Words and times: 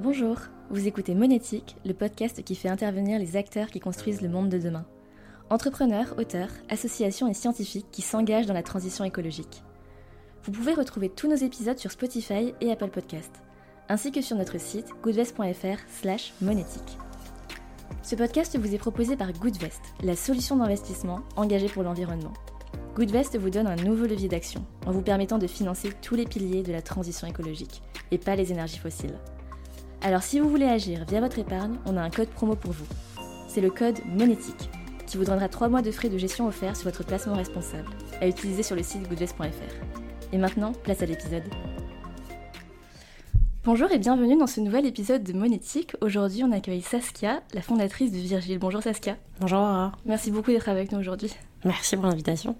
Bonjour, 0.00 0.38
vous 0.70 0.88
écoutez 0.88 1.14
Monétique, 1.14 1.76
le 1.84 1.94
podcast 1.94 2.42
qui 2.42 2.56
fait 2.56 2.68
intervenir 2.68 3.20
les 3.20 3.36
acteurs 3.36 3.68
qui 3.68 3.78
construisent 3.78 4.22
le 4.22 4.28
monde 4.28 4.48
de 4.48 4.58
demain. 4.58 4.84
Entrepreneurs, 5.50 6.16
auteurs, 6.18 6.50
associations 6.68 7.28
et 7.28 7.34
scientifiques 7.34 7.86
qui 7.92 8.02
s'engagent 8.02 8.46
dans 8.46 8.54
la 8.54 8.64
transition 8.64 9.04
écologique. 9.04 9.62
Vous 10.42 10.50
pouvez 10.50 10.74
retrouver 10.74 11.10
tous 11.10 11.28
nos 11.28 11.36
épisodes 11.36 11.78
sur 11.78 11.92
Spotify 11.92 12.54
et 12.60 12.72
Apple 12.72 12.88
Podcast, 12.88 13.30
ainsi 13.88 14.10
que 14.10 14.20
sur 14.20 14.36
notre 14.36 14.58
site 14.58 14.88
goodvest.fr 15.04 15.78
slash 15.88 16.34
monétique. 16.42 16.98
Ce 18.02 18.16
podcast 18.16 18.58
vous 18.58 18.74
est 18.74 18.78
proposé 18.78 19.16
par 19.16 19.32
Goodvest, 19.32 19.80
la 20.02 20.16
solution 20.16 20.56
d'investissement 20.56 21.20
engagée 21.36 21.68
pour 21.68 21.84
l'environnement. 21.84 22.32
Goodvest 22.96 23.38
vous 23.38 23.50
donne 23.50 23.68
un 23.68 23.76
nouveau 23.76 24.06
levier 24.06 24.28
d'action 24.28 24.66
en 24.86 24.90
vous 24.90 25.02
permettant 25.02 25.38
de 25.38 25.46
financer 25.46 25.92
tous 26.02 26.16
les 26.16 26.26
piliers 26.26 26.64
de 26.64 26.72
la 26.72 26.82
transition 26.82 27.28
écologique 27.28 27.80
et 28.10 28.18
pas 28.18 28.34
les 28.34 28.50
énergies 28.50 28.78
fossiles. 28.78 29.18
Alors 30.04 30.22
si 30.22 30.38
vous 30.38 30.50
voulez 30.50 30.66
agir 30.66 31.06
via 31.08 31.18
votre 31.18 31.38
épargne, 31.38 31.76
on 31.86 31.96
a 31.96 32.02
un 32.02 32.10
code 32.10 32.28
promo 32.28 32.54
pour 32.54 32.72
vous. 32.72 32.84
C'est 33.48 33.62
le 33.62 33.70
code 33.70 33.98
monétique 34.04 34.68
qui 35.06 35.16
vous 35.16 35.24
donnera 35.24 35.48
3 35.48 35.70
mois 35.70 35.80
de 35.80 35.90
frais 35.90 36.10
de 36.10 36.18
gestion 36.18 36.46
offerts 36.46 36.76
sur 36.76 36.90
votre 36.90 37.04
placement 37.04 37.36
responsable 37.36 37.88
à 38.20 38.28
utiliser 38.28 38.62
sur 38.62 38.76
le 38.76 38.82
site 38.82 39.08
goodvest.fr. 39.08 40.34
Et 40.34 40.36
maintenant, 40.36 40.72
place 40.72 41.00
à 41.00 41.06
l'épisode. 41.06 41.44
Bonjour 43.64 43.90
et 43.92 43.98
bienvenue 43.98 44.36
dans 44.36 44.46
ce 44.46 44.60
nouvel 44.60 44.84
épisode 44.84 45.22
de 45.22 45.32
Monétique. 45.32 45.94
Aujourd'hui, 46.02 46.44
on 46.44 46.52
accueille 46.52 46.82
Saskia, 46.82 47.40
la 47.54 47.62
fondatrice 47.62 48.12
de 48.12 48.18
Virgile. 48.18 48.58
Bonjour 48.58 48.82
Saskia. 48.82 49.16
Bonjour. 49.40 49.90
Merci 50.04 50.30
beaucoup 50.30 50.50
d'être 50.50 50.68
avec 50.68 50.92
nous 50.92 50.98
aujourd'hui. 50.98 51.32
Merci 51.64 51.96
pour 51.96 52.04
l'invitation. 52.04 52.56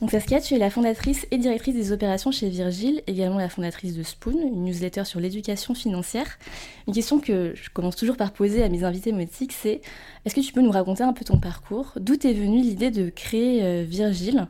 Donc 0.00 0.10
Saskia, 0.10 0.40
tu 0.40 0.54
es 0.54 0.58
la 0.58 0.70
fondatrice 0.70 1.26
et 1.30 1.36
directrice 1.36 1.74
des 1.74 1.92
opérations 1.92 2.30
chez 2.30 2.48
Virgile, 2.48 3.02
également 3.06 3.36
la 3.36 3.50
fondatrice 3.50 3.94
de 3.94 4.02
Spoon, 4.02 4.40
une 4.40 4.64
newsletter 4.64 5.04
sur 5.04 5.20
l'éducation 5.20 5.74
financière. 5.74 6.38
Une 6.88 6.94
question 6.94 7.20
que 7.20 7.52
je 7.54 7.68
commence 7.68 7.96
toujours 7.96 8.16
par 8.16 8.32
poser 8.32 8.62
à 8.62 8.70
mes 8.70 8.82
invités 8.82 9.12
monétiques, 9.12 9.52
c'est 9.52 9.82
est-ce 10.24 10.34
que 10.34 10.40
tu 10.40 10.54
peux 10.54 10.62
nous 10.62 10.70
raconter 10.70 11.02
un 11.02 11.12
peu 11.12 11.22
ton 11.26 11.38
parcours? 11.38 11.92
D'où 11.96 12.14
est 12.14 12.32
venue 12.32 12.62
l'idée 12.62 12.90
de 12.90 13.10
créer 13.10 13.62
euh, 13.62 13.84
Virgile, 13.86 14.48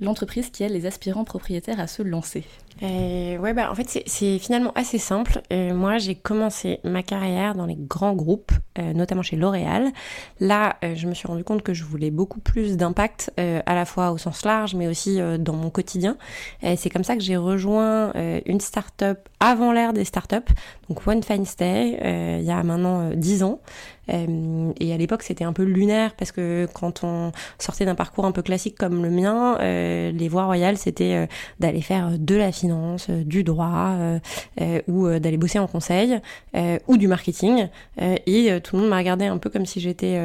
l'entreprise 0.00 0.50
qui 0.50 0.62
aide 0.62 0.72
les 0.72 0.86
aspirants 0.86 1.24
propriétaires 1.24 1.80
à 1.80 1.86
se 1.86 2.02
lancer 2.02 2.44
euh, 2.82 3.38
ouais, 3.38 3.54
bah 3.54 3.70
en 3.70 3.74
fait 3.74 4.02
c'est 4.06 4.38
finalement 4.38 4.72
assez 4.74 4.98
simple. 4.98 5.40
Euh, 5.52 5.72
moi 5.72 5.96
j'ai 5.96 6.14
commencé 6.14 6.80
ma 6.84 7.02
carrière 7.02 7.54
dans 7.54 7.64
les 7.64 7.76
grands 7.76 8.14
groupes, 8.14 8.52
euh, 8.78 8.92
notamment 8.92 9.22
chez 9.22 9.36
L'Oréal. 9.36 9.92
Là, 10.40 10.76
euh, 10.84 10.94
je 10.94 11.06
me 11.06 11.14
suis 11.14 11.26
rendu 11.26 11.42
compte 11.42 11.62
que 11.62 11.72
je 11.72 11.84
voulais 11.84 12.10
beaucoup 12.10 12.40
plus 12.40 12.76
d'impact, 12.76 13.32
à 13.38 13.74
la 13.74 13.84
fois 13.84 14.12
au 14.12 14.18
sens 14.18 14.44
large, 14.44 14.74
mais 14.74 14.88
aussi 14.88 15.18
dans 15.38 15.54
mon 15.54 15.70
quotidien. 15.70 16.16
c'est 16.76 16.90
comme 16.90 17.04
ça 17.04 17.16
que 17.16 17.22
j'ai 17.22 17.36
rejoint 17.36 18.12
une 18.46 18.60
start-up 18.60 19.28
avant 19.40 19.72
l'ère 19.72 19.92
des 19.92 20.04
start-up, 20.04 20.48
donc 20.88 21.06
One 21.06 21.22
Fine 21.22 21.44
Stay, 21.44 21.98
il 22.40 22.44
y 22.44 22.50
a 22.50 22.62
maintenant 22.62 23.10
10 23.10 23.42
ans. 23.42 23.60
Et 24.08 24.92
à 24.92 24.96
l'époque, 24.96 25.22
c'était 25.22 25.44
un 25.44 25.52
peu 25.52 25.62
lunaire 25.62 26.14
parce 26.16 26.32
que 26.32 26.68
quand 26.72 27.04
on 27.04 27.32
sortait 27.58 27.84
d'un 27.84 27.94
parcours 27.94 28.24
un 28.24 28.32
peu 28.32 28.42
classique 28.42 28.76
comme 28.76 29.02
le 29.02 29.10
mien, 29.10 29.58
les 29.60 30.28
voies 30.28 30.44
royales, 30.44 30.78
c'était 30.78 31.28
d'aller 31.60 31.80
faire 31.80 32.10
de 32.18 32.34
la 32.34 32.52
finance 32.52 33.06
euh, 33.10 33.24
du 33.24 33.42
droit 33.44 33.96
euh, 33.98 34.18
euh, 34.60 34.80
ou 34.88 35.08
d'aller 35.18 35.36
bosser 35.36 35.58
en 35.58 35.66
conseil 35.66 36.18
ou 36.86 36.96
du 36.96 37.08
marketing. 37.08 37.68
et 37.98 38.60
tout 38.62 38.76
le 38.76 38.82
monde 38.82 38.90
m'a 38.90 38.98
regardé 38.98 39.26
un 39.26 39.38
peu 39.38 39.50
comme 39.50 39.66
si 39.66 39.80
j'étais 39.80 40.18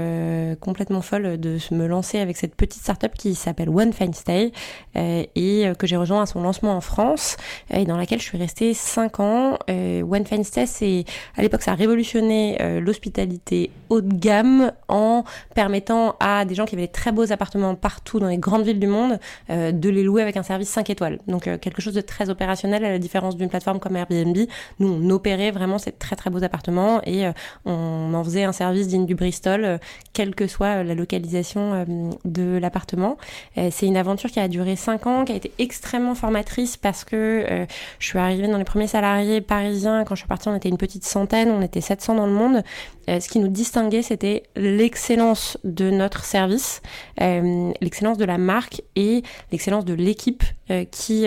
complètement 0.60 1.02
folle 1.02 1.40
de 1.40 1.58
me 1.72 1.88
lancer 1.88 2.20
avec 2.20 2.38
cette 2.38 2.56
petite 2.56 2.82
startup 2.82 3.14
qui 3.14 3.36
s'appelle 3.36 3.70
One 3.70 3.92
Fine 3.92 4.14
Stay 4.14 4.52
et 4.95 5.72
que 5.78 5.88
j'ai 5.88 5.98
rejoint 5.98 6.23
à 6.23 6.26
son 6.26 6.42
lancement 6.42 6.76
en 6.76 6.82
France 6.82 7.38
et 7.73 7.86
dans 7.86 7.98
laquelle 7.98 8.20
je 8.20 8.26
suis 8.26 8.38
restée 8.38 8.73
5 8.73 9.20
ans. 9.20 9.58
One 9.68 10.26
Fine 10.26 10.44
Stay, 10.44 10.66
c'est 10.66 11.06
à 11.36 11.42
l'époque 11.42 11.64
ça 11.64 11.72
a 11.72 11.76
révolutionné 11.76 12.58
l'hospitalité 12.80 13.70
haut 13.89 14.02
de 14.02 14.14
gamme 14.14 14.72
en 14.88 15.23
permettant 15.53 16.16
à 16.19 16.45
des 16.45 16.55
gens 16.55 16.66
qui 16.66 16.75
avaient 16.75 16.88
des 16.88 16.91
très 16.91 17.11
beaux 17.11 17.31
appartements 17.31 17.75
partout 17.75 18.19
dans 18.19 18.27
les 18.27 18.38
grandes 18.38 18.64
villes 18.64 18.80
du 18.80 18.88
monde 18.88 19.20
de 19.49 19.89
les 19.89 20.04
louer 20.04 20.21
avec 20.21 20.37
un 20.37 20.43
service 20.43 20.70
5 20.70 20.89
étoiles. 20.89 21.20
Donc 21.27 21.43
quelque 21.59 21.81
chose 21.81 21.93
de 21.93 22.02
très 22.02 22.30
opérationnel 22.30 22.86
à 22.86 22.89
la 22.89 22.99
différence 22.99 23.36
d'une 23.36 23.49
plateforme 23.49 23.80
comme 23.80 23.98
Airbnb. 23.98 24.37
Nous, 24.80 24.87
on 24.87 25.10
opérait 25.10 25.52
vraiment 25.52 25.77
ces 25.77 25.92
très 25.92 26.15
très 26.15 26.30
beaux 26.30 26.43
appartements 26.43 27.02
et 27.05 27.27
euh, 27.27 27.31
on 27.65 28.14
en 28.14 28.23
faisait 28.23 28.43
un 28.43 28.52
service 28.52 28.87
digne 28.87 29.05
du 29.05 29.15
Bristol, 29.15 29.64
euh, 29.64 29.77
quelle 30.14 30.36
que 30.36 30.48
soit 30.48 30.80
euh, 30.80 30.83
la 30.83 30.95
localisation 30.95 31.86
de 32.26 32.58
l'appartement. 32.58 33.17
c'est 33.55 33.86
une 33.86 33.98
aventure 33.98 34.30
qui 34.30 34.39
a 34.39 34.48
duré 34.48 34.76
5 34.76 35.08
ans, 35.08 35.26
qui 35.26 35.33
a 35.33 35.36
été 35.36 35.52
extrêmement 35.60 36.15
formatrice 36.15 36.77
parce 36.77 37.04
que 37.04 37.65
je 37.99 38.05
suis 38.05 38.20
arrivée 38.20 38.48
dans 38.48 38.58
les 38.58 38.64
premiers 38.64 38.87
salariés 38.87 39.42
parisiens. 39.42 40.04
Quand 40.04 40.15
je 40.15 40.21
suis 40.21 40.27
partie, 40.27 40.48
on 40.48 40.55
était 40.55 40.70
une 40.70 40.77
petite 40.77 41.05
centaine, 41.05 41.49
on 41.49 41.61
était 41.61 41.81
700 41.81 42.15
dans 42.15 42.26
le 42.26 42.33
monde. 42.33 42.64
Ce 43.08 43.28
qui 43.28 43.39
nous 43.39 43.48
distinguait, 43.48 44.02
c'était 44.02 44.44
l'excellence 44.56 45.58
de 45.64 45.89
notre 45.89 46.23
service, 46.23 46.82
l'excellence 47.17 48.17
de 48.17 48.26
la 48.26 48.38
marque 48.38 48.82
et 48.95 49.23
l'excellence 49.52 49.86
de 49.86 49.94
l'équipe 49.94 50.44
qui 50.92 51.26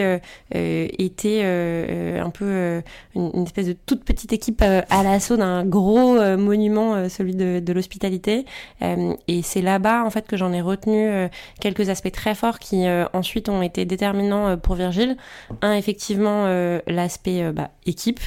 était 0.73 1.41
euh, 1.45 2.19
euh, 2.19 2.23
un 2.23 2.31
peu 2.31 2.45
euh, 2.47 2.81
une, 3.15 3.45
espèce 3.45 3.67
de 3.67 3.77
toute 3.87 4.05
petite 4.05 4.33
équipe 4.33 4.63
à 4.63 5.03
l'assaut 5.03 5.37
d'un 5.37 5.65
gros 5.65 6.15
monument, 6.37 7.09
celui 7.09 7.34
de, 7.34 7.73
l'hospitalité. 7.73 8.45
et 8.81 9.43
c'est 9.43 9.63
là-bas 9.63 10.05
en 10.05 10.11
fait 10.11 10.27
que 10.27 10.37
j'en 10.37 10.53
ai 10.53 10.61
retenu 10.61 11.29
quelques 11.61 11.89
aspects 11.89 12.13
très 12.13 12.34
forts 12.34 12.59
qui 12.59 12.84
ensuite 13.13 13.49
ont 13.49 13.63
été 13.63 13.84
déterminants 13.84 14.57
pour 14.57 14.77
Virgile. 14.77 15.17
Un, 15.63 15.75
effectivement, 15.75 16.47
l'aspect 16.87 17.53
bah, 17.53 17.71
équipe. 17.87 18.21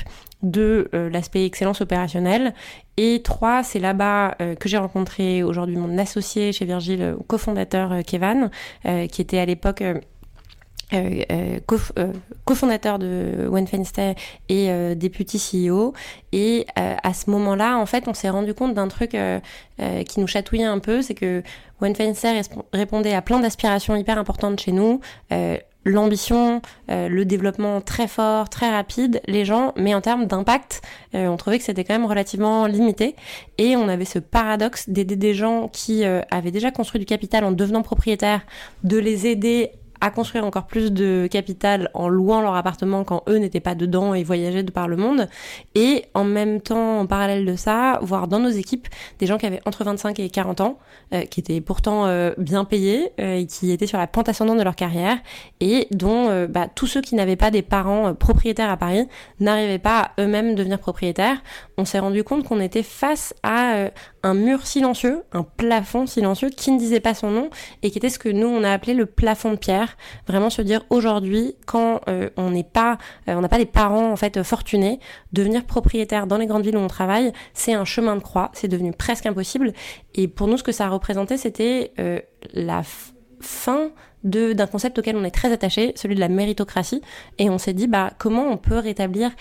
Deux, 0.44 0.90
l'aspect 0.94 1.46
excellence 1.46 1.81
opérationnelle. 1.81 2.53
Et 2.98 3.22
trois, 3.24 3.64
c'est 3.64 3.80
là-bas 3.80 4.36
que 4.59 4.70
j'ai 4.70 4.78
rencontré 4.78 5.42
aujourd'hui 5.42 5.78
mon 5.78 5.98
associé 5.98 6.52
chez 6.52 6.66
Virgile, 6.66 7.16
cofondateur 7.28 8.03
Kevin, 8.06 8.52
qui 8.84 9.22
était 9.22 9.40
à 9.40 9.46
l'époque 9.46 9.84
euh, 10.94 11.22
euh, 11.30 11.59
euh, 11.98 12.14
cofondateur 12.46 12.98
de 12.98 13.50
One 13.52 13.66
et 14.48 14.72
euh, 14.72 14.96
député 14.96 15.38
CEO. 15.38 15.94
Et 16.31 16.66
à 16.75 17.14
ce 17.14 17.30
moment-là, 17.30 17.78
en 17.78 17.86
fait, 17.86 18.08
on 18.08 18.14
s'est 18.14 18.30
rendu 18.30 18.54
compte 18.54 18.74
d'un 18.74 18.88
truc 18.88 19.12
qui 19.12 20.19
nous 20.19 20.28
chatouillait 20.28 20.64
un 20.64 20.80
peu, 20.80 21.02
c'est 21.02 21.14
que 21.14 21.44
One 21.81 21.94
répondait 22.74 23.14
à 23.14 23.22
plein 23.22 23.40
d'aspirations 23.40 23.96
hyper 23.96 24.18
importantes 24.18 24.59
chez 24.62 24.72
nous 24.72 25.02
l'ambition, 25.88 26.62
le 26.90 27.24
développement 27.24 27.81
très 27.81 28.08
fort, 28.08 28.50
très 28.50 28.70
rapide, 28.70 29.22
les 29.25 29.46
gens, 29.46 29.74
mais 29.75 29.96
en 29.96 30.02
termes 30.02 30.25
d'impact, 30.25 30.81
on 31.14 31.38
trouvait 31.38 31.58
que 31.58 31.64
c'était 31.64 31.84
quand 31.84 31.94
même 31.94 32.06
relativement 32.06 32.68
limité. 32.68 33.16
Et 33.58 33.75
on 33.75 33.88
avait 33.88 34.06
ce 34.06 34.20
paradoxe 34.20 34.90
d'aider 34.90 35.16
des 35.16 35.34
gens 35.34 35.70
qui 35.70 36.03
avaient 36.03 36.52
déjà 36.52 36.72
construit 36.72 37.00
du 37.00 37.06
capital 37.06 37.44
en 37.44 37.52
devenant 37.52 37.81
propriétaires, 37.81 38.42
de 38.84 38.98
les 38.98 39.28
aider 39.28 39.72
à 40.02 40.09
construire 40.09 40.46
encore 40.46 40.68
plus 40.68 40.91
de 40.91 41.28
capital 41.30 41.90
en 41.94 42.09
louant 42.09 42.41
leur 42.41 42.56
appartement 42.56 43.03
quand 43.03 43.24
eux 43.28 43.38
n'étaient 43.38 43.59
pas 43.59 43.75
dedans 43.75 44.13
et 44.13 44.24
voyageaient 44.24 44.63
de 44.63 44.72
par 44.72 44.88
le 44.88 44.97
monde. 44.97 45.28
Et 45.75 46.06
en 46.13 46.24
même 46.24 46.62
temps, 46.62 47.00
en 47.00 47.08
parallèle 47.08 47.46
de 47.46 47.56
ça, 47.56 48.00
voir 48.02 48.28
dans 48.28 48.40
nos 48.40 48.50
équipes 48.50 48.88
des 49.19 49.25
gens 49.25 49.38
qui 49.38 49.46
avaient 49.46 49.62
entre 49.66 49.84
25 49.84 50.19
et 50.19 50.30
40 50.30 50.62
ans, 50.62 50.78
euh, 51.13 51.22
qui 51.22 51.40
étaient 51.40 51.62
pourtant 51.62 52.06
euh, 52.06 52.34
bien 52.38 52.66
payés 52.66 53.12
euh, 53.19 53.38
et 53.38 53.46
qui 53.46 53.72
étaient 53.72 53.88
sur 53.88 53.97
la 53.97 54.07
pente 54.07 54.30
ascendante 54.30 54.57
de 54.57 54.63
leur 54.63 54.75
carrière 54.75 55.18
et 55.59 55.88
dont 55.91 56.47
bah, 56.50 56.68
tous 56.74 56.88
ceux 56.88 57.02
qui 57.02 57.16
n'avaient 57.16 57.36
pas 57.36 57.52
des 57.52 57.62
parents 57.62 58.13
propriétaires 58.13 58.69
à 58.69 58.78
Paris 58.78 59.07
n'arrivaient 59.40 59.80
pas 59.80 60.00
à 60.00 60.22
eux-mêmes 60.22 60.56
devenir 60.56 60.80
propriétaires. 60.80 61.38
On 61.78 61.86
s'est 61.86 62.00
rendu 62.00 62.24
compte 62.24 62.44
qu'on 62.44 62.59
était 62.59 62.84
face 62.84 63.34
à 63.44 63.90
un 64.27 64.33
mur 64.33 64.67
silencieux, 64.67 65.23
un 65.31 65.43
plafond 65.43 66.05
silencieux 66.05 66.49
qui 66.49 66.71
ne 66.71 66.77
disait 66.77 66.99
pas 66.99 67.13
son 67.13 67.31
nom 67.31 67.49
et 67.81 67.91
qui 67.91 67.97
était 67.97 68.09
ce 68.09 68.19
que 68.19 68.29
nous 68.29 68.47
on 68.47 68.63
a 68.63 68.71
appelé 68.71 68.93
le 68.93 69.05
plafond 69.05 69.51
de 69.51 69.57
pierre. 69.57 69.97
Vraiment 70.27 70.49
se 70.49 70.61
dire 70.61 70.85
aujourd'hui, 70.89 71.55
quand 71.65 72.01
euh, 72.09 72.29
on 72.35 72.51
n'est 72.51 72.63
pas, 72.63 72.97
euh, 73.29 73.35
on 73.35 73.41
n'a 73.41 73.49
pas 73.49 73.57
des 73.57 73.65
parents 73.65 74.11
en 74.11 74.15
fait 74.15 74.43
fortunés, 74.43 74.99
devenir 75.31 75.65
propriétaire 75.65 76.27
dans 76.27 76.38
les 76.38 76.45
grandes 76.45 76.63
villes 76.63 76.77
où 76.77 76.81
on 76.81 76.88
travaille, 76.88 77.31
c'est 77.53 77.74
un 77.74 77.85
chemin 77.85 78.15
de 78.15 78.21
croix, 78.21 78.51
c'est 78.53 78.68
devenu 78.68 78.91
presque 78.91 79.25
impossible. 79.25 79.74
Et 80.15 80.27
pour 80.27 80.47
nous, 80.47 80.57
ce 80.57 80.63
que 80.63 80.71
ça 80.73 80.89
représentait, 80.89 81.38
c'était 81.38 81.94
euh, 82.00 82.19
la 82.53 82.83
fin 83.39 83.91
d'un 84.23 84.68
concept 84.68 85.00
auquel 85.00 85.15
on 85.15 85.23
est 85.23 85.31
très 85.31 85.53
attaché, 85.53 85.94
celui 85.95 86.15
de 86.15 86.19
la 86.19 86.27
méritocratie. 86.27 87.01
Et 87.38 87.50
on 87.50 87.57
s'est 87.57 87.73
dit, 87.73 87.88
bah 87.88 88.12
comment 88.18 88.47
on 88.51 88.57
peut 88.57 88.77
rétablir 88.77 89.31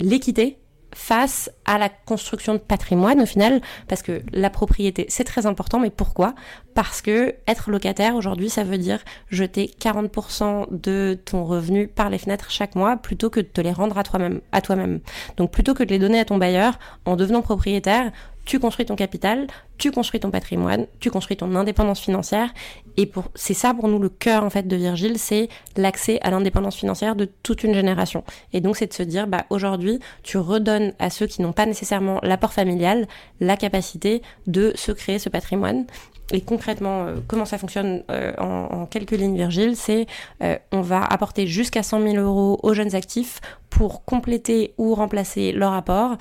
l'équité 0.00 0.58
face 0.94 1.50
à 1.64 1.78
la 1.78 1.88
construction 1.88 2.54
de 2.54 2.58
patrimoine 2.58 3.20
au 3.20 3.26
final, 3.26 3.60
parce 3.88 4.02
que 4.02 4.22
la 4.32 4.50
propriété 4.50 5.06
c'est 5.08 5.24
très 5.24 5.46
important, 5.46 5.78
mais 5.78 5.90
pourquoi? 5.90 6.34
Parce 6.74 7.02
que 7.02 7.34
être 7.46 7.70
locataire 7.70 8.14
aujourd'hui 8.14 8.48
ça 8.48 8.64
veut 8.64 8.78
dire 8.78 9.00
jeter 9.30 9.70
40% 9.80 10.66
de 10.70 11.18
ton 11.24 11.44
revenu 11.44 11.88
par 11.88 12.10
les 12.10 12.18
fenêtres 12.18 12.50
chaque 12.50 12.74
mois 12.74 12.96
plutôt 12.96 13.30
que 13.30 13.40
de 13.40 13.46
te 13.46 13.60
les 13.60 13.72
rendre 13.72 13.98
à 13.98 14.02
toi-même. 14.02 14.40
À 14.52 14.60
toi-même. 14.60 15.00
Donc 15.36 15.50
plutôt 15.50 15.74
que 15.74 15.82
de 15.82 15.90
les 15.90 15.98
donner 15.98 16.20
à 16.20 16.24
ton 16.24 16.38
bailleur, 16.38 16.78
en 17.04 17.16
devenant 17.16 17.42
propriétaire, 17.42 18.12
tu 18.44 18.58
construis 18.58 18.86
ton 18.86 18.96
capital, 18.96 19.46
tu 19.78 19.90
construis 19.90 20.20
ton 20.20 20.30
patrimoine, 20.30 20.86
tu 21.00 21.10
construis 21.10 21.36
ton 21.36 21.54
indépendance 21.54 22.00
financière. 22.00 22.52
Et 22.96 23.06
pour, 23.06 23.24
c'est 23.34 23.54
ça 23.54 23.74
pour 23.74 23.88
nous 23.88 23.98
le 23.98 24.08
cœur 24.08 24.44
en 24.44 24.50
fait 24.50 24.66
de 24.68 24.76
Virgile, 24.76 25.18
c'est 25.18 25.48
l'accès 25.76 26.20
à 26.22 26.30
l'indépendance 26.30 26.76
financière 26.76 27.16
de 27.16 27.28
toute 27.42 27.64
une 27.64 27.74
génération. 27.74 28.24
Et 28.52 28.60
donc 28.60 28.76
c'est 28.76 28.86
de 28.86 28.92
se 28.92 29.02
dire, 29.02 29.26
bah 29.26 29.46
aujourd'hui, 29.50 29.98
tu 30.22 30.38
redonnes 30.38 30.92
à 30.98 31.10
ceux 31.10 31.26
qui 31.26 31.42
n'ont 31.42 31.52
pas 31.52 31.66
nécessairement 31.66 32.20
l'apport 32.22 32.52
familial 32.52 33.06
la 33.40 33.56
capacité 33.56 34.22
de 34.46 34.72
se 34.74 34.92
créer 34.92 35.18
ce 35.18 35.28
patrimoine. 35.28 35.86
Et 36.32 36.40
concrètement, 36.40 37.04
euh, 37.04 37.16
comment 37.26 37.44
ça 37.44 37.58
fonctionne 37.58 38.02
euh, 38.10 38.32
en, 38.38 38.86
quelques 38.86 39.12
lignes, 39.12 39.36
Virgile, 39.36 39.76
c'est 39.76 40.06
euh, 40.42 40.56
on 40.72 40.80
va 40.80 41.04
apporter 41.04 41.46
jusqu'à 41.46 41.82
100 41.82 42.00
000 42.00 42.16
euros 42.16 42.58
aux 42.62 42.72
jeunes 42.72 42.94
actifs 42.94 43.40
pour 43.74 44.04
compléter 44.04 44.72
ou 44.78 44.94
remplacer 44.94 45.50
leur 45.50 45.72
apport, 45.72 46.16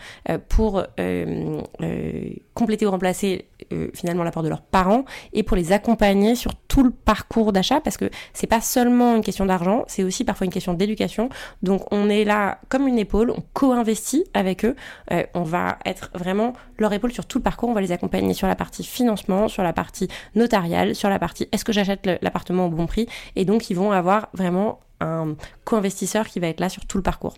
pour 0.50 0.84
compléter 2.56 2.86
ou 2.88 2.90
remplacer 2.90 3.46
finalement 3.94 4.24
l'apport 4.24 4.42
de 4.42 4.50
leurs 4.50 4.64
parents 4.64 5.06
et 5.34 5.44
pour 5.44 5.56
les 5.56 5.72
accompagner 5.72 6.34
sur 6.34 6.56
tout 6.68 6.84
le 6.84 6.90
parcours 6.90 7.54
d'achat 7.54 7.80
parce 7.80 7.98
que 7.98 8.10
c'est 8.34 8.48
pas 8.48 8.60
seulement 8.60 9.16
une 9.16 9.22
question 9.22 9.46
d'argent, 9.46 9.84
c'est 9.88 10.04
aussi 10.04 10.24
parfois 10.24 10.46
une 10.46 10.52
question 10.52 10.74
d'éducation. 10.74 11.30
Donc 11.62 11.84
on 11.92 12.10
est 12.10 12.24
là 12.24 12.58
comme 12.70 12.88
une 12.88 12.98
épaule, 12.98 13.30
on 13.30 13.44
co-investit 13.54 14.26
avec 14.34 14.66
eux, 14.66 14.76
on 15.36 15.44
va 15.44 15.78
être 15.86 16.10
vraiment 16.16 16.54
leur 16.80 16.92
épaule 16.92 17.12
sur 17.12 17.28
tout 17.28 17.38
le 17.38 17.44
parcours, 17.44 17.70
on 17.70 17.74
va 17.74 17.82
les 17.82 17.92
accompagner 17.92 18.34
sur 18.34 18.48
la 18.48 18.56
partie 18.56 18.84
financement, 18.84 19.48
sur 19.48 19.62
la 19.62 19.74
partie 19.74 20.08
notariale, 20.34 20.96
sur 20.96 21.10
la 21.10 21.20
partie 21.20 21.48
est-ce 21.52 21.64
que 21.64 21.72
j'achète 21.72 22.10
l'appartement 22.24 22.66
au 22.66 22.70
bon 22.70 22.88
prix 22.88 23.08
et 23.36 23.46
donc 23.46 23.70
ils 23.70 23.76
vont 23.76 23.92
avoir 23.92 24.30
vraiment 24.34 24.80
co-investisseur 25.64 26.28
qui 26.28 26.40
va 26.40 26.48
être 26.48 26.60
là 26.60 26.70
sur 26.70 26.86
tout 26.86 26.98
le 26.98 27.04
parcours. 27.04 27.36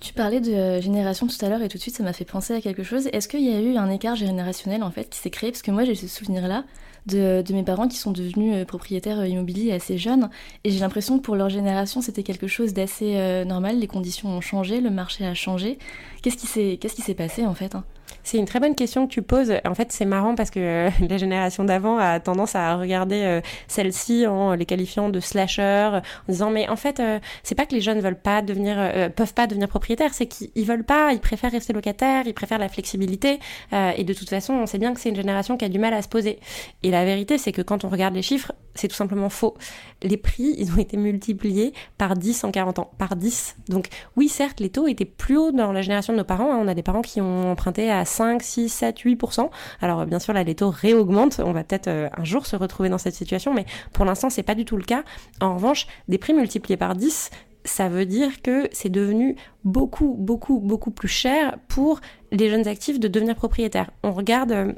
Tu 0.00 0.12
parlais 0.12 0.40
de 0.40 0.80
génération 0.80 1.26
tout 1.26 1.42
à 1.42 1.48
l'heure 1.48 1.62
et 1.62 1.68
tout 1.68 1.78
de 1.78 1.82
suite 1.82 1.96
ça 1.96 2.02
m'a 2.02 2.12
fait 2.12 2.26
penser 2.26 2.54
à 2.54 2.60
quelque 2.60 2.82
chose. 2.82 3.08
Est-ce 3.12 3.26
qu'il 3.26 3.42
y 3.42 3.54
a 3.54 3.60
eu 3.60 3.76
un 3.76 3.88
écart 3.88 4.16
générationnel 4.16 4.82
en 4.82 4.90
fait 4.90 5.08
qui 5.08 5.18
s'est 5.18 5.30
créé? 5.30 5.50
Parce 5.50 5.62
que 5.62 5.70
moi 5.70 5.84
j'ai 5.84 5.94
ce 5.94 6.08
souvenir-là 6.08 6.64
de, 7.06 7.42
mes 7.52 7.62
parents 7.62 7.88
qui 7.88 7.96
sont 7.96 8.12
devenus 8.12 8.54
euh, 8.54 8.64
propriétaires 8.64 9.20
euh, 9.20 9.26
immobiliers 9.26 9.72
assez 9.72 9.98
jeunes 9.98 10.30
et 10.64 10.70
j'ai 10.70 10.78
l'impression 10.78 11.18
que 11.18 11.22
pour 11.22 11.36
leur 11.36 11.48
génération 11.48 12.00
c'était 12.00 12.22
quelque 12.22 12.46
chose 12.46 12.72
d'assez 12.72 13.16
euh, 13.16 13.44
normal. 13.44 13.78
Les 13.78 13.86
conditions 13.86 14.28
ont 14.28 14.40
changé, 14.40 14.80
le 14.80 14.90
marché 14.90 15.26
a 15.26 15.34
changé. 15.34 15.78
Qu'est-ce 16.24 16.94
qui 16.94 17.02
s'est 17.02 17.14
passé 17.14 17.44
en 17.44 17.52
fait 17.52 17.74
hein? 17.74 17.84
C'est 18.22 18.38
une 18.38 18.46
très 18.46 18.58
bonne 18.58 18.74
question 18.74 19.06
que 19.06 19.12
tu 19.12 19.20
poses. 19.20 19.52
En 19.66 19.74
fait, 19.74 19.92
c'est 19.92 20.06
marrant 20.06 20.34
parce 20.34 20.50
que 20.50 20.58
euh, 20.58 20.90
la 21.08 21.18
génération 21.18 21.62
d'avant 21.62 21.98
a 21.98 22.18
tendance 22.20 22.54
à 22.54 22.76
regarder 22.76 23.22
euh, 23.22 23.40
celle-ci 23.68 24.26
en 24.26 24.54
les 24.54 24.64
qualifiant 24.64 25.10
de 25.10 25.20
slasher, 25.20 26.00
en 26.00 26.32
disant 26.32 26.50
mais 26.50 26.66
en 26.70 26.76
fait, 26.76 27.00
euh, 27.00 27.18
c'est 27.42 27.54
pas 27.54 27.66
que 27.66 27.74
les 27.74 27.82
jeunes 27.82 28.00
veulent 28.00 28.18
pas 28.18 28.40
devenir, 28.40 28.76
peuvent 29.14 29.34
pas 29.34 29.46
devenir 29.46 29.68
propriétaires, 29.68 30.14
c'est 30.14 30.26
qu'ils 30.26 30.64
veulent 30.64 30.84
pas, 30.84 31.12
ils 31.12 31.20
préfèrent 31.20 31.52
rester 31.52 31.74
locataires, 31.74 32.22
ils 32.26 32.32
préfèrent 32.32 32.58
la 32.58 32.70
flexibilité. 32.70 33.38
et 33.72 34.04
de 34.04 34.14
toute 34.14 34.30
façon, 34.30 34.54
on 34.54 34.66
sait 34.66 34.78
bien 34.78 34.94
que 34.94 35.00
c'est 35.00 35.10
une 35.10 35.16
génération 35.16 35.58
qui 35.58 35.66
a 35.66 35.68
du 35.68 35.78
mal 35.78 35.92
à 35.92 36.00
se 36.00 36.08
poser. 36.08 36.38
Et 36.82 36.90
la 36.90 37.04
vérité, 37.04 37.36
c'est 37.36 37.52
que 37.52 37.60
quand 37.60 37.84
on 37.84 37.90
regarde 37.90 38.14
les 38.14 38.22
chiffres, 38.22 38.52
c'est 38.74 38.88
tout 38.88 38.94
simplement 38.94 39.28
faux. 39.28 39.54
Les 40.02 40.16
prix, 40.16 40.54
ils 40.58 40.72
ont 40.72 40.78
été 40.78 40.96
multipliés 40.96 41.72
par 41.98 42.16
10 42.16 42.44
en 42.44 42.50
40 42.50 42.78
ans, 42.78 42.90
par 42.98 43.16
10. 43.16 43.56
Donc 43.68 43.88
oui, 44.16 44.28
certes, 44.28 44.60
les 44.60 44.70
taux 44.70 44.86
étaient 44.86 45.04
plus 45.04 45.36
hauts 45.36 45.52
dans 45.52 45.72
la 45.72 45.82
génération 45.82 46.12
de 46.12 46.18
nos 46.18 46.24
parents. 46.24 46.52
Hein. 46.52 46.58
On 46.60 46.68
a 46.68 46.74
des 46.74 46.82
parents 46.82 47.02
qui 47.02 47.20
ont 47.20 47.50
emprunté 47.52 47.90
à 47.90 48.04
5, 48.04 48.42
6, 48.42 48.68
7, 48.68 48.98
8%. 48.98 49.50
Alors 49.80 50.06
bien 50.06 50.18
sûr, 50.18 50.32
là, 50.32 50.44
les 50.44 50.54
taux 50.54 50.70
réaugmentent. 50.70 51.40
On 51.44 51.52
va 51.52 51.64
peut-être 51.64 51.88
euh, 51.88 52.08
un 52.16 52.24
jour 52.24 52.46
se 52.46 52.56
retrouver 52.56 52.88
dans 52.88 52.98
cette 52.98 53.14
situation, 53.14 53.54
mais 53.54 53.64
pour 53.92 54.04
l'instant, 54.04 54.30
c'est 54.30 54.42
pas 54.42 54.54
du 54.54 54.64
tout 54.64 54.76
le 54.76 54.84
cas. 54.84 55.04
En 55.40 55.54
revanche, 55.54 55.86
des 56.08 56.18
prix 56.18 56.34
multipliés 56.34 56.76
par 56.76 56.94
10, 56.94 57.30
ça 57.64 57.88
veut 57.88 58.06
dire 58.06 58.42
que 58.42 58.68
c'est 58.72 58.90
devenu 58.90 59.36
beaucoup, 59.64 60.14
beaucoup, 60.18 60.60
beaucoup 60.60 60.90
plus 60.90 61.08
cher 61.08 61.56
pour 61.68 62.00
les 62.30 62.50
jeunes 62.50 62.68
actifs 62.68 63.00
de 63.00 63.08
devenir 63.08 63.34
propriétaires. 63.34 63.90
On 64.02 64.12
regarde 64.12 64.52
euh, 64.52 64.72